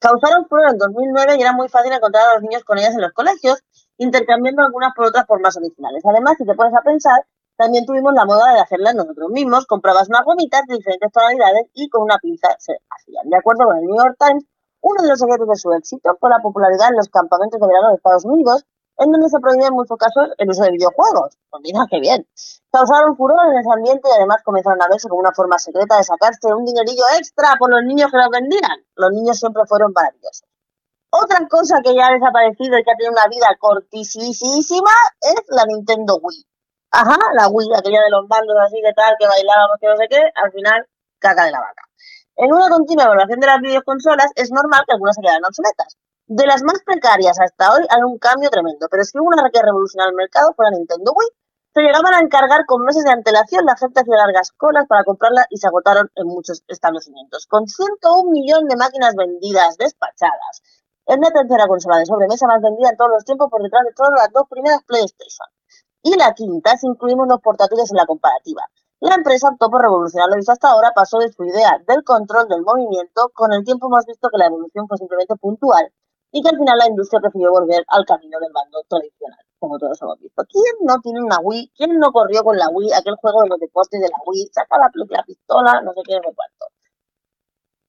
Causaron 0.01 0.49
furor 0.49 0.71
en 0.71 0.79
2009 0.79 1.37
y 1.37 1.43
era 1.43 1.53
muy 1.53 1.69
fácil 1.69 1.93
encontrar 1.93 2.27
a 2.27 2.35
los 2.35 2.43
niños 2.43 2.65
con 2.65 2.79
ellas 2.79 2.95
en 2.95 3.03
los 3.03 3.13
colegios, 3.13 3.63
intercambiando 3.99 4.63
algunas 4.63 4.95
por 4.95 5.07
otras 5.07 5.27
por 5.27 5.41
más 5.41 5.57
originales. 5.59 6.03
Además, 6.07 6.37
si 6.39 6.47
te 6.47 6.55
pones 6.55 6.75
a 6.75 6.81
pensar, 6.83 7.27
también 7.61 7.85
tuvimos 7.85 8.15
la 8.15 8.25
moda 8.25 8.55
de 8.55 8.61
hacerlas 8.61 8.95
nosotros 8.95 9.29
mismos. 9.31 9.67
Comprabas 9.67 10.09
unas 10.09 10.25
gomitas 10.25 10.63
de 10.67 10.77
diferentes 10.77 11.13
tonalidades 11.13 11.67
y 11.75 11.91
con 11.91 12.03
una 12.03 12.17
pinza 12.17 12.49
se 12.59 12.73
hacían. 12.89 13.29
De 13.29 13.37
acuerdo 13.37 13.67
con 13.67 13.77
el 13.77 13.85
New 13.85 13.97
York 13.97 14.17
Times, 14.19 14.47
uno 14.83 15.03
de 15.03 15.09
los 15.09 15.19
secretos 15.19 15.49
de 15.49 15.57
su 15.57 15.73
éxito 15.73 16.17
fue 16.19 16.31
la 16.31 16.41
popularidad 16.41 16.89
en 16.91 16.97
los 16.97 17.09
campamentos 17.09 17.61
de 17.61 17.67
verano 17.67 17.89
de 17.91 17.97
Estados 17.97 18.25
Unidos, 18.25 18.65
en 18.99 19.13
donde 19.13 19.29
se 19.29 19.41
prohibía 19.41 19.69
en 19.69 19.75
muchos 19.75 19.97
casos 19.97 20.29
el 20.37 20.51
uso 20.51 20.63
de 20.63 20.73
videojuegos. 20.73 21.39
Pues 21.49 21.63
mira 21.63 21.87
qué 21.91 22.01
bien. 22.01 22.27
Causaron 22.71 23.17
furor 23.17 23.41
en 23.51 23.59
ese 23.59 23.71
ambiente 23.73 24.09
y 24.09 24.17
además 24.17 24.43
comenzaron 24.45 24.81
a 24.83 24.89
verse 24.89 25.09
como 25.09 25.21
una 25.21 25.33
forma 25.33 25.59
secreta 25.59 25.97
de 25.97 26.05
sacarse 26.05 26.53
un 26.53 26.65
dinerillo 26.65 27.05
extra 27.19 27.57
por 27.59 27.71
los 27.71 27.83
niños 27.85 28.11
que 28.11 28.19
los 28.19 28.29
vendían. 28.29 28.85
Los 28.97 29.11
niños 29.13 29.39
siempre 29.39 29.65
fueron 29.67 29.93
maravillosos. 29.95 30.45
Otra 31.11 31.49
cosa 31.49 31.81
que 31.83 31.95
ya 31.95 32.07
ha 32.07 32.13
desaparecido 32.13 32.79
y 32.79 32.85
que 32.85 32.91
ha 32.91 32.97
tenido 32.97 33.13
una 33.13 33.27
vida 33.27 33.49
cortísima 33.59 34.93
es 35.21 35.43
la 35.49 35.65
Nintendo 35.67 36.21
Wii. 36.23 36.47
Ajá, 36.93 37.17
la 37.35 37.49
Wii, 37.49 37.71
aquella 37.75 38.03
de 38.03 38.11
los 38.11 38.29
mandos 38.29 38.57
así 38.65 38.81
que 38.83 38.93
tal, 38.93 39.17
que 39.19 39.27
bailábamos, 39.27 39.77
que 39.81 39.87
no 39.89 39.97
sé 39.97 40.07
qué, 40.09 40.23
al 40.35 40.53
final, 40.53 40.87
caca 41.19 41.45
de 41.45 41.53
la 41.53 41.61
vaca. 41.61 41.90
En 42.41 42.55
una 42.55 42.71
continua 42.71 43.05
evaluación 43.05 43.39
de 43.39 43.47
las 43.53 43.61
videoconsolas, 43.61 44.33
es 44.35 44.51
normal 44.51 44.81
que 44.89 44.95
algunas 44.95 45.15
se 45.15 45.21
quedaran 45.21 45.45
obsoletas. 45.45 45.99
De 46.25 46.47
las 46.47 46.63
más 46.63 46.81
precarias 46.87 47.37
hasta 47.39 47.69
hoy 47.69 47.85
hay 47.85 48.01
un 48.01 48.17
cambio 48.17 48.49
tremendo, 48.49 48.89
pero 48.91 49.05
si 49.05 49.19
hubo 49.19 49.29
una 49.29 49.45
que 49.53 49.61
revolucionó 49.61 50.09
el 50.09 50.17
mercado 50.17 50.55
fue 50.57 50.65
la 50.65 50.71
Nintendo 50.73 51.13
Wii. 51.13 51.29
Se 51.75 51.83
llegaban 51.83 52.15
a 52.15 52.25
encargar 52.25 52.65
con 52.65 52.81
meses 52.81 53.05
de 53.05 53.13
antelación, 53.13 53.67
la 53.67 53.77
gente 53.77 54.01
hacía 54.01 54.17
largas 54.17 54.53
colas 54.57 54.87
para 54.89 55.05
comprarla 55.05 55.45
y 55.51 55.59
se 55.59 55.67
agotaron 55.67 56.09
en 56.15 56.29
muchos 56.29 56.65
establecimientos. 56.67 57.45
Con 57.47 57.69
101 57.69 58.31
millones 58.31 58.71
de 58.71 58.77
máquinas 58.77 59.15
vendidas, 59.17 59.77
despachadas. 59.77 60.65
Es 61.05 61.19
la 61.21 61.31
tercera 61.37 61.69
consola 61.69 61.99
de 61.99 62.07
sobremesa 62.07 62.47
más 62.47 62.63
vendida 62.63 62.89
en 62.89 62.97
todos 62.97 63.11
los 63.21 63.25
tiempos 63.27 63.51
por 63.51 63.63
detrás 63.63 63.85
de 63.85 63.93
todas 63.93 64.13
las 64.17 64.33
dos 64.33 64.49
primeras 64.49 64.81
PlayStation. 64.89 65.49
Y 66.03 66.17
la 66.17 66.33
quinta, 66.33 66.79
si 66.79 66.87
incluimos 66.87 67.29
los 67.29 67.43
portátiles 67.43 67.91
en 67.91 67.99
la 67.99 68.07
comparativa. 68.07 68.65
La 69.01 69.15
empresa 69.15 69.49
optó 69.49 69.71
por 69.71 69.81
revolucionar 69.81 70.29
lo 70.29 70.37
visto 70.37 70.53
hasta 70.53 70.69
ahora, 70.69 70.93
pasó 70.95 71.19
de 71.19 71.33
su 71.33 71.43
idea 71.45 71.81
del 71.89 72.05
control 72.05 72.49
del 72.49 72.61
movimiento, 72.61 73.31
con 73.33 73.51
el 73.55 73.65
tiempo 73.65 73.87
hemos 73.87 74.05
visto 74.05 74.29
que 74.29 74.37
la 74.37 74.47
evolución 74.47 74.87
fue 74.87 74.99
simplemente 74.99 75.37
puntual 75.37 75.91
y 76.31 76.43
que 76.43 76.51
al 76.51 76.59
final 76.59 76.77
la 76.77 76.87
industria 76.87 77.21
prefirió 77.21 77.51
volver 77.51 77.83
al 77.89 78.05
camino 78.05 78.39
del 78.39 78.53
bando 78.53 78.83
tradicional, 78.89 79.39
como 79.59 79.79
todos 79.79 80.01
hemos 80.03 80.21
visto. 80.21 80.45
¿Quién 80.47 80.75
no 80.83 81.01
tiene 81.01 81.23
una 81.23 81.39
Wii? 81.41 81.73
¿Quién 81.75 81.99
no 81.99 82.13
corrió 82.13 82.45
con 82.45 82.59
la 82.59 82.69
Wii? 82.69 82.93
Aquel 82.93 83.17
juego 83.17 83.43
de 83.43 83.49
los 83.49 83.59
deportes 83.59 84.01
de 84.01 84.07
la 84.07 84.19
Wii, 84.27 84.51
saca 84.53 84.77
la, 84.77 84.91
la 85.09 85.23
pistola, 85.25 85.81
no 85.81 85.95
sé 85.95 86.01
qué, 86.05 86.17
no 86.17 86.33
cuánto. 86.35 86.67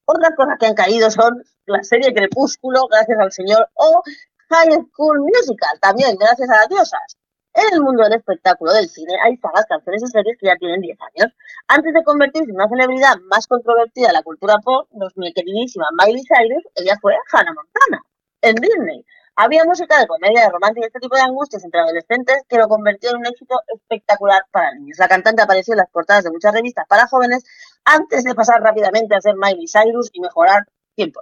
Otras 0.06 0.32
cosas 0.34 0.56
que 0.58 0.66
han 0.66 0.74
caído 0.74 1.10
son 1.10 1.44
la 1.66 1.82
serie 1.82 2.14
Crepúsculo, 2.14 2.86
gracias 2.90 3.18
al 3.18 3.32
señor, 3.32 3.68
o 3.74 4.02
High 4.48 4.86
School 4.90 5.20
Musical, 5.20 5.78
también 5.78 6.16
gracias 6.16 6.48
a 6.48 6.56
las 6.56 6.68
diosas. 6.70 7.18
En 7.54 7.74
el 7.74 7.82
mundo 7.82 8.02
del 8.04 8.14
espectáculo 8.14 8.72
del 8.72 8.88
cine 8.88 9.12
hay 9.22 9.36
sagas, 9.36 9.66
canciones 9.68 10.02
y 10.02 10.06
series 10.06 10.38
que 10.38 10.46
ya 10.46 10.56
tienen 10.56 10.80
10 10.80 10.98
años. 11.00 11.32
Antes 11.68 11.92
de 11.92 12.02
convertirse 12.02 12.48
en 12.48 12.56
una 12.56 12.68
celebridad 12.68 13.16
más 13.28 13.46
controvertida 13.46 14.08
de 14.08 14.14
la 14.14 14.22
cultura 14.22 14.56
pop, 14.64 14.88
mi 15.16 15.34
queridísima 15.34 15.86
Miley 15.98 16.22
Cyrus, 16.24 16.64
ella 16.76 16.96
fue 17.00 17.14
Hannah 17.30 17.52
Montana, 17.52 18.02
en 18.40 18.54
Disney. 18.56 19.04
Había 19.36 19.64
música 19.64 20.00
de 20.00 20.06
comedia, 20.06 20.44
de 20.44 20.48
romance 20.50 20.80
y 20.80 20.84
este 20.84 20.98
tipo 20.98 21.14
de 21.14 21.22
angustias 21.22 21.62
entre 21.64 21.80
adolescentes 21.80 22.42
que 22.48 22.56
lo 22.56 22.68
convirtió 22.68 23.10
en 23.10 23.16
un 23.16 23.26
éxito 23.26 23.60
espectacular 23.74 24.44
para 24.50 24.74
niños. 24.74 24.98
La 24.98 25.08
cantante 25.08 25.42
apareció 25.42 25.74
en 25.74 25.78
las 25.78 25.90
portadas 25.90 26.24
de 26.24 26.30
muchas 26.30 26.54
revistas 26.54 26.86
para 26.88 27.06
jóvenes 27.06 27.44
antes 27.84 28.24
de 28.24 28.34
pasar 28.34 28.62
rápidamente 28.62 29.14
a 29.14 29.20
ser 29.20 29.34
Miley 29.36 29.66
Cyrus 29.68 30.08
y 30.12 30.20
mejorar 30.20 30.64
100%. 30.96 31.12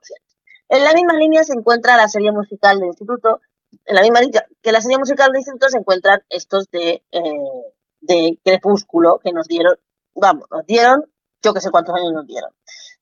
En 0.69 0.85
la 0.85 0.93
misma 0.93 1.15
línea 1.15 1.43
se 1.43 1.55
encuentra 1.55 1.97
la 1.97 2.07
serie 2.07 2.31
musical 2.31 2.79
de 2.79 2.87
instituto, 2.87 3.41
en 3.85 3.95
la 3.95 4.03
misma 4.03 4.21
línea 4.21 4.47
que 4.63 4.73
la 4.73 4.81
serie 4.81 4.99
musical 4.99 5.33
de 5.33 5.39
instituto 5.39 5.69
se 5.69 5.79
encuentran 5.79 6.23
estos 6.29 6.71
de, 6.71 7.03
eh, 7.13 7.23
de 8.01 8.39
Crepúsculo 8.45 9.19
que 9.23 9.33
nos 9.33 9.47
dieron, 9.47 9.77
vamos, 10.15 10.47
nos 10.51 10.67
dieron, 10.67 11.05
yo 11.43 11.55
que 11.55 11.61
sé 11.61 11.71
cuántos 11.71 11.95
años 11.95 12.13
nos 12.13 12.27
dieron. 12.27 12.51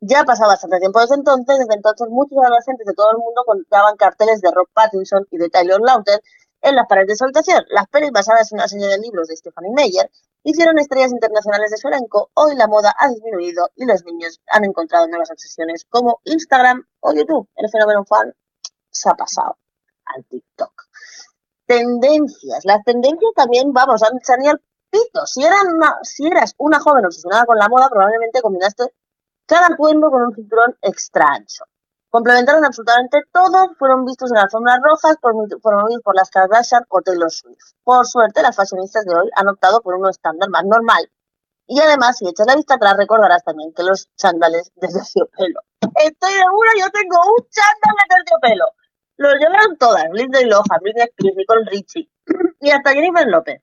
Ya 0.00 0.20
ha 0.20 0.24
pasado 0.24 0.50
bastante 0.50 0.78
tiempo 0.78 1.00
desde 1.00 1.16
entonces, 1.16 1.58
desde 1.58 1.74
entonces 1.74 2.08
muchos 2.08 2.38
adolescentes 2.38 2.86
de 2.86 2.94
todo 2.94 3.10
el 3.10 3.18
mundo 3.18 3.42
contaban 3.44 3.96
carteles 3.96 4.40
de 4.40 4.50
Rob 4.50 4.68
Pattinson 4.72 5.26
y 5.30 5.38
de 5.38 5.48
Taylor 5.48 5.80
Lautner 5.80 6.20
en 6.62 6.76
las 6.76 6.86
paredes 6.86 7.08
de 7.08 7.16
su. 7.16 7.26
Las 7.70 7.88
pelis 7.88 8.10
basadas 8.12 8.52
en 8.52 8.58
una 8.58 8.68
serie 8.68 8.86
de 8.86 8.98
libros 8.98 9.28
de 9.28 9.36
Stephanie 9.36 9.72
Meyer 9.74 10.10
hicieron 10.44 10.78
estrellas 10.78 11.10
internacionales 11.10 11.70
de 11.70 11.78
su 11.78 11.88
elenco. 11.88 12.30
Hoy 12.34 12.54
la 12.54 12.68
moda 12.68 12.94
ha 12.96 13.08
disminuido 13.08 13.70
y 13.74 13.86
los 13.86 14.04
niños 14.04 14.40
han 14.48 14.64
encontrado 14.64 15.08
nuevas 15.08 15.30
obsesiones 15.30 15.84
como 15.88 16.20
Instagram 16.24 16.86
o 17.00 17.12
YouTube. 17.12 17.48
El 17.56 17.68
fenómeno 17.68 18.04
fan 18.04 18.32
se 18.90 19.08
ha 19.10 19.14
pasado 19.14 19.56
al 20.14 20.24
TikTok. 20.24 20.72
Tendencias. 21.66 22.64
Las 22.64 22.82
tendencias 22.84 23.32
también, 23.34 23.72
vamos, 23.72 24.02
han, 24.02 24.18
se 24.22 24.32
han 24.32 24.42
ido 24.42 24.52
al 24.52 24.62
pito. 24.90 25.26
Si, 25.26 25.44
eran 25.44 25.66
una- 25.74 25.98
si 26.02 26.26
eras 26.26 26.54
una 26.58 26.80
joven 26.80 27.04
obsesionada 27.06 27.44
con 27.44 27.58
la 27.58 27.68
moda, 27.68 27.88
probablemente 27.90 28.40
combinaste 28.40 28.92
cada 29.46 29.66
atuendo 29.68 30.10
con 30.10 30.22
un 30.22 30.34
cinturón 30.34 30.76
extra 30.82 31.26
ancho. 31.26 31.64
Complementaron 32.10 32.64
absolutamente 32.64 33.18
todo, 33.32 33.74
fueron 33.78 34.06
vistos 34.06 34.30
en 34.30 34.38
alfombras 34.38 34.78
rojas, 34.82 35.16
promo- 35.20 35.46
promovidos 35.62 36.02
por 36.02 36.14
las 36.16 36.30
Kardashian 36.30 36.84
o 36.88 37.02
Taylor 37.02 37.30
Swift. 37.30 37.72
Por 37.84 38.06
suerte, 38.06 38.40
las 38.42 38.56
fashionistas 38.56 39.04
de 39.04 39.14
hoy 39.14 39.28
han 39.34 39.48
optado 39.48 39.82
por 39.82 39.94
uno 39.94 40.08
estándar 40.08 40.48
más 40.48 40.64
normal. 40.64 41.10
Y 41.66 41.78
además, 41.80 42.16
si 42.16 42.26
echas 42.26 42.46
la 42.46 42.56
vista 42.56 42.76
atrás, 42.76 42.96
recordarás 42.96 43.44
también 43.44 43.74
que 43.74 43.82
los 43.82 44.08
chándales 44.16 44.72
de 44.76 44.88
terciopelo. 44.88 45.60
Estoy 45.96 46.32
segura, 46.32 46.70
yo 46.80 46.90
tengo 46.90 47.16
un 47.36 47.46
chándal 47.50 47.94
de 48.08 48.14
terciopelo. 48.16 48.64
Los 49.18 49.34
llevaron 49.34 49.76
todas, 49.76 50.06
Lindsay 50.12 50.46
Lohan, 50.46 50.80
Britney 50.80 51.08
Spears, 51.08 51.36
Nicole 51.36 51.64
Richie 51.70 52.08
y 52.60 52.70
hasta 52.70 52.92
Jennifer 52.92 53.26
López. 53.26 53.60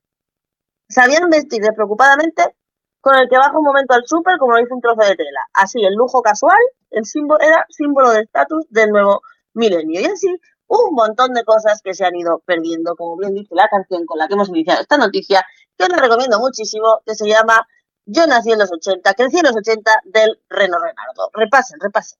Sabían 0.90 1.30
vestir 1.30 1.62
despreocupadamente 1.62 2.56
con 3.00 3.16
el 3.16 3.30
que 3.30 3.38
baja 3.38 3.58
un 3.58 3.64
momento 3.64 3.94
al 3.94 4.06
súper 4.06 4.38
como 4.38 4.54
lo 4.54 4.60
hizo 4.60 4.76
un 4.76 4.82
trozo 4.82 5.02
de 5.02 5.16
tela. 5.16 5.48
Así, 5.54 5.84
el 5.84 5.94
lujo 5.94 6.22
casual 6.22 6.60
el 6.92 7.06
símbolo, 7.06 7.40
era 7.42 7.66
símbolo 7.70 8.12
de 8.12 8.22
estatus 8.22 8.66
del 8.70 8.90
nuevo 8.90 9.22
milenio. 9.54 10.02
Y 10.02 10.06
así, 10.06 10.28
un 10.68 10.94
montón 10.94 11.34
de 11.34 11.44
cosas 11.44 11.82
que 11.82 11.94
se 11.94 12.06
han 12.06 12.16
ido 12.16 12.40
perdiendo, 12.46 12.96
como 12.96 13.18
bien 13.18 13.34
dice 13.34 13.56
la 13.56 13.68
canción 13.70 14.06
con 14.06 14.18
la 14.18 14.28
que 14.28 14.34
hemos 14.34 14.50
iniciado 14.50 14.82
esta 14.82 14.98
noticia, 14.98 15.46
que 15.78 15.86
os 15.86 15.90
recomiendo 15.90 16.40
muchísimo, 16.40 17.02
que 17.06 17.16
se 17.16 17.28
llama 17.28 17.68
Yo 18.06 18.28
nací 18.28 18.52
en 18.52 18.60
los 18.60 18.72
80, 18.72 19.14
crecí 19.14 19.38
en 19.38 19.46
los 19.46 19.56
80 19.56 19.92
del 20.06 20.42
Reno 20.50 20.78
Renardo. 20.80 21.30
Repasen, 21.34 21.80
repasen. 21.80 22.20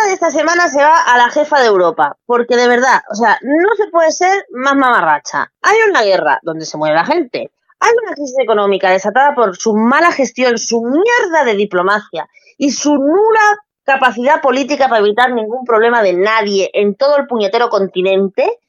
esta 0.21 0.37
semana 0.37 0.67
se 0.67 0.77
va 0.77 1.01
a 1.01 1.17
la 1.17 1.31
jefa 1.31 1.59
de 1.59 1.65
Europa, 1.65 2.15
porque 2.27 2.55
de 2.55 2.67
verdad, 2.67 3.01
o 3.09 3.15
sea, 3.15 3.39
no 3.41 3.75
se 3.75 3.87
puede 3.87 4.11
ser 4.11 4.45
más 4.51 4.75
mamarracha. 4.75 5.51
Hay 5.63 5.77
una 5.89 6.03
guerra 6.03 6.39
donde 6.43 6.67
se 6.67 6.77
muere 6.77 6.93
la 6.93 7.05
gente. 7.05 7.49
Hay 7.79 7.91
una 8.03 8.13
crisis 8.13 8.37
económica 8.37 8.91
desatada 8.91 9.33
por 9.33 9.57
su 9.57 9.73
mala 9.73 10.11
gestión, 10.11 10.59
su 10.59 10.83
mierda 10.83 11.43
de 11.43 11.55
diplomacia 11.55 12.29
y 12.59 12.69
su 12.69 12.93
nula 12.93 13.57
capacidad 13.83 14.41
política 14.41 14.87
para 14.89 15.01
evitar 15.01 15.33
ningún 15.33 15.65
problema 15.65 16.03
de 16.03 16.13
nadie 16.13 16.69
en 16.71 16.93
todo 16.93 17.17
el 17.17 17.25
puñetero 17.25 17.69
continente. 17.69 18.59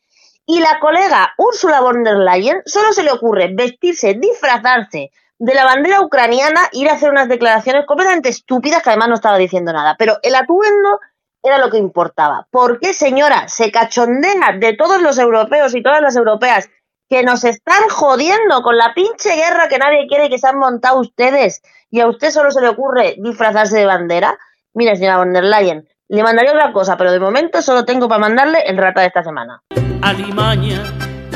Y 0.47 0.61
la 0.61 0.81
colega 0.81 1.35
Ursula 1.37 1.83
von 1.83 2.03
der 2.03 2.17
Leyen 2.17 2.63
solo 2.65 2.95
se 2.95 3.03
le 3.03 3.13
ocurre 3.13 3.51
vestirse, 3.55 4.15
disfrazarse 4.15 5.11
de 5.39 5.55
la 5.55 5.65
bandera 5.65 6.01
ucraniana, 6.01 6.71
ir 6.73 6.89
a 6.89 6.95
hacer 6.95 7.11
unas 7.11 7.29
declaraciones 7.29 7.85
completamente 7.85 8.31
estúpidas 8.31 8.83
que 8.83 8.89
además 8.89 9.09
no 9.09 9.17
estaba 9.17 9.37
diciendo 9.37 9.73
nada. 9.75 9.97
Pero 9.99 10.17
el 10.23 10.35
atuendo 10.35 10.99
era 11.43 11.59
lo 11.59 11.71
que 11.71 11.79
importaba. 11.79 12.47
¿Por 12.51 12.79
qué, 12.79 12.95
señora, 12.95 13.49
se 13.49 13.71
cachondea 13.73 14.57
de 14.59 14.75
todos 14.75 15.03
los 15.03 15.19
europeos 15.19 15.75
y 15.75 15.83
todas 15.83 16.01
las 16.01 16.17
europeas 16.17 16.71
que 17.09 17.23
nos 17.23 17.45
están 17.45 17.89
jodiendo 17.89 18.63
con 18.63 18.77
la 18.77 18.95
pinche 18.95 19.35
guerra 19.35 19.69
que 19.69 19.79
nadie 19.79 20.07
quiere 20.09 20.31
que 20.31 20.39
se 20.39 20.49
han 20.49 20.59
montado 20.59 21.01
ustedes 21.01 21.63
y 21.91 22.01
a 22.01 22.09
usted 22.09 22.31
solo 22.31 22.51
se 22.51 22.61
le 22.61 22.69
ocurre 22.69 23.17
disfrazarse 23.19 23.77
de 23.77 23.87
bandera? 23.87 24.39
Mire, 24.73 24.97
señora 24.97 25.19
von 25.19 25.33
der 25.33 25.45
Leyen, 25.45 25.87
le 26.09 26.23
mandaría 26.23 26.53
otra 26.53 26.73
cosa, 26.73 26.97
pero 26.97 27.13
de 27.13 27.21
momento 27.21 27.61
solo 27.61 27.85
tengo 27.85 28.09
para 28.09 28.21
mandarle 28.21 28.61
el 28.67 28.79
rata 28.79 29.03
de 29.03 29.09
esta 29.09 29.23
semana. 29.23 29.63
alimaña, 30.03 30.83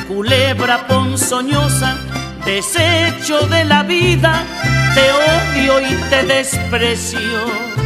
culebra 0.09 0.87
ponzoñosa, 0.87 1.97
desecho 2.45 3.47
de 3.49 3.65
la 3.65 3.83
vida, 3.83 4.45
te 4.95 5.13
odio 5.13 5.81
y 5.81 5.95
te 6.11 6.23
desprecio. 6.25 7.86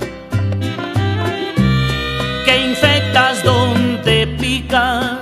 picas, 4.37 5.19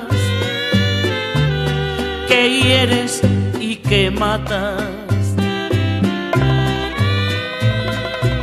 que 2.28 2.50
hieres 2.50 3.22
y 3.60 3.76
que 3.78 4.12
matas. 4.12 4.82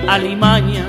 Alimaña. 0.09 0.85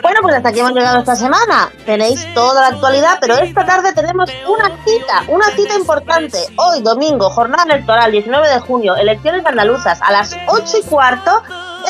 Bueno, 0.00 0.20
pues 0.22 0.36
hasta 0.36 0.50
aquí 0.50 0.60
hemos 0.60 0.72
llegado 0.72 1.00
esta 1.00 1.16
semana. 1.16 1.70
Tenéis 1.84 2.32
toda 2.32 2.62
la 2.62 2.68
actualidad, 2.68 3.18
pero 3.20 3.34
esta 3.36 3.66
tarde 3.66 3.92
tenemos 3.92 4.30
una 4.46 4.68
cita, 4.84 5.24
una 5.28 5.46
cita 5.56 5.74
importante. 5.74 6.38
Hoy, 6.56 6.80
domingo, 6.82 7.28
jornada 7.30 7.64
electoral, 7.64 8.12
19 8.12 8.48
de 8.48 8.60
junio, 8.60 8.96
elecciones 8.96 9.44
andaluzas 9.44 10.00
a 10.00 10.12
las 10.12 10.36
8 10.46 10.78
y 10.82 10.86
cuarto, 10.86 11.42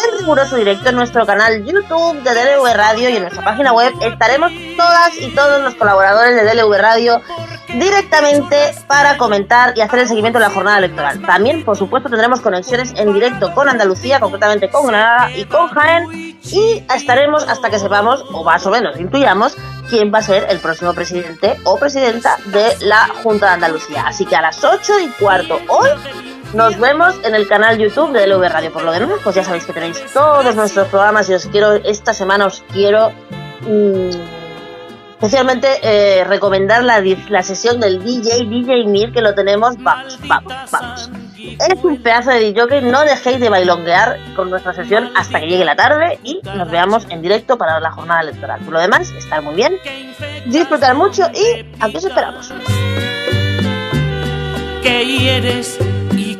en 0.04 0.18
riguroso 0.18 0.56
directo 0.56 0.90
en 0.90 0.96
nuestro 0.96 1.26
canal 1.26 1.64
YouTube 1.64 2.22
de 2.22 2.30
DLV 2.30 2.74
Radio 2.74 3.08
y 3.08 3.16
en 3.16 3.22
nuestra 3.22 3.44
página 3.44 3.72
web 3.72 3.92
estaremos 4.00 4.52
todas 4.76 5.16
y 5.18 5.34
todos 5.34 5.62
los 5.62 5.74
colaboradores 5.74 6.34
de 6.36 6.44
DLV 6.44 6.78
Radio 6.78 7.20
directamente 7.68 8.74
para 8.86 9.16
comentar 9.18 9.76
y 9.76 9.80
hacer 9.80 10.00
el 10.00 10.08
seguimiento 10.08 10.38
de 10.38 10.46
la 10.46 10.50
jornada 10.50 10.78
electoral. 10.78 11.20
También, 11.22 11.64
por 11.64 11.76
supuesto, 11.76 12.08
tendremos 12.08 12.40
conexiones 12.40 12.92
en 12.96 13.12
directo 13.12 13.52
con 13.54 13.68
Andalucía, 13.68 14.20
concretamente 14.20 14.70
con 14.70 14.86
Granada 14.86 15.30
y 15.32 15.44
con 15.44 15.68
Jaén, 15.68 16.38
y 16.42 16.84
estaremos 16.94 17.46
hasta 17.46 17.68
que 17.68 17.78
sepamos, 17.78 18.24
o 18.32 18.44
más 18.44 18.64
o 18.66 18.70
menos 18.70 18.98
intuyamos, 18.98 19.56
quién 19.90 20.12
va 20.12 20.18
a 20.18 20.22
ser 20.22 20.46
el 20.48 20.58
próximo 20.60 20.94
presidente 20.94 21.56
o 21.64 21.78
presidenta 21.78 22.36
de 22.46 22.76
la 22.80 23.08
Junta 23.22 23.46
de 23.46 23.52
Andalucía. 23.52 24.04
Así 24.06 24.24
que 24.24 24.36
a 24.36 24.42
las 24.42 24.62
8 24.62 25.00
y 25.00 25.08
cuarto 25.20 25.58
hoy 25.68 25.88
nos 26.54 26.78
vemos 26.78 27.14
en 27.24 27.34
el 27.34 27.46
canal 27.46 27.78
YouTube 27.78 28.12
de 28.12 28.26
LV 28.26 28.48
Radio. 28.48 28.72
Por 28.72 28.82
lo 28.82 28.92
demás, 28.92 29.18
pues 29.22 29.36
ya 29.36 29.44
sabéis 29.44 29.64
que 29.64 29.72
tenéis 29.72 30.02
todos 30.12 30.54
nuestros 30.54 30.88
programas 30.88 31.28
y 31.28 31.34
os 31.34 31.46
quiero, 31.46 31.72
esta 31.72 32.14
semana 32.14 32.46
os 32.46 32.62
quiero 32.72 33.10
mm, 33.62 34.10
especialmente 35.12 35.68
eh, 35.82 36.24
recomendar 36.24 36.84
la, 36.84 37.02
la 37.28 37.42
sesión 37.42 37.80
del 37.80 38.02
DJ, 38.02 38.46
DJ 38.46 38.86
Mir, 38.86 39.12
que 39.12 39.20
lo 39.20 39.34
tenemos, 39.34 39.76
vamos, 39.78 40.18
vamos, 40.26 40.52
vamos. 40.70 41.10
Es 41.38 41.84
un 41.84 42.02
pedazo 42.02 42.30
de 42.30 42.52
DJ, 42.52 42.82
no 42.82 43.02
dejéis 43.02 43.40
de 43.40 43.48
bailonguear 43.48 44.18
con 44.34 44.50
nuestra 44.50 44.72
sesión 44.74 45.10
hasta 45.16 45.40
que 45.40 45.46
llegue 45.46 45.64
la 45.64 45.76
tarde 45.76 46.18
y 46.22 46.40
nos 46.54 46.70
veamos 46.70 47.06
en 47.10 47.20
directo 47.20 47.58
para 47.58 47.80
la 47.80 47.90
jornada 47.90 48.22
electoral. 48.22 48.60
Por 48.60 48.74
lo 48.74 48.80
demás, 48.80 49.10
estar 49.10 49.42
muy 49.42 49.54
bien, 49.54 49.76
disfrutar 50.46 50.94
mucho 50.94 51.24
y 51.34 51.66
aquí 51.80 51.96
os 51.96 52.04
esperamos. 52.04 52.52
que 54.82 55.04
hieres 55.04 55.78
y 55.80 55.97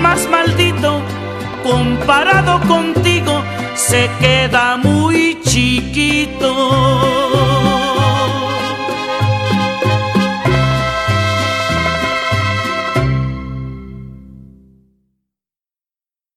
más 0.00 0.28
maldito, 0.28 1.00
comparado 1.62 2.60
contigo, 2.66 3.42
se 3.74 4.10
queda 4.18 4.76
muy 4.76 5.38
chiquito. 5.42 7.29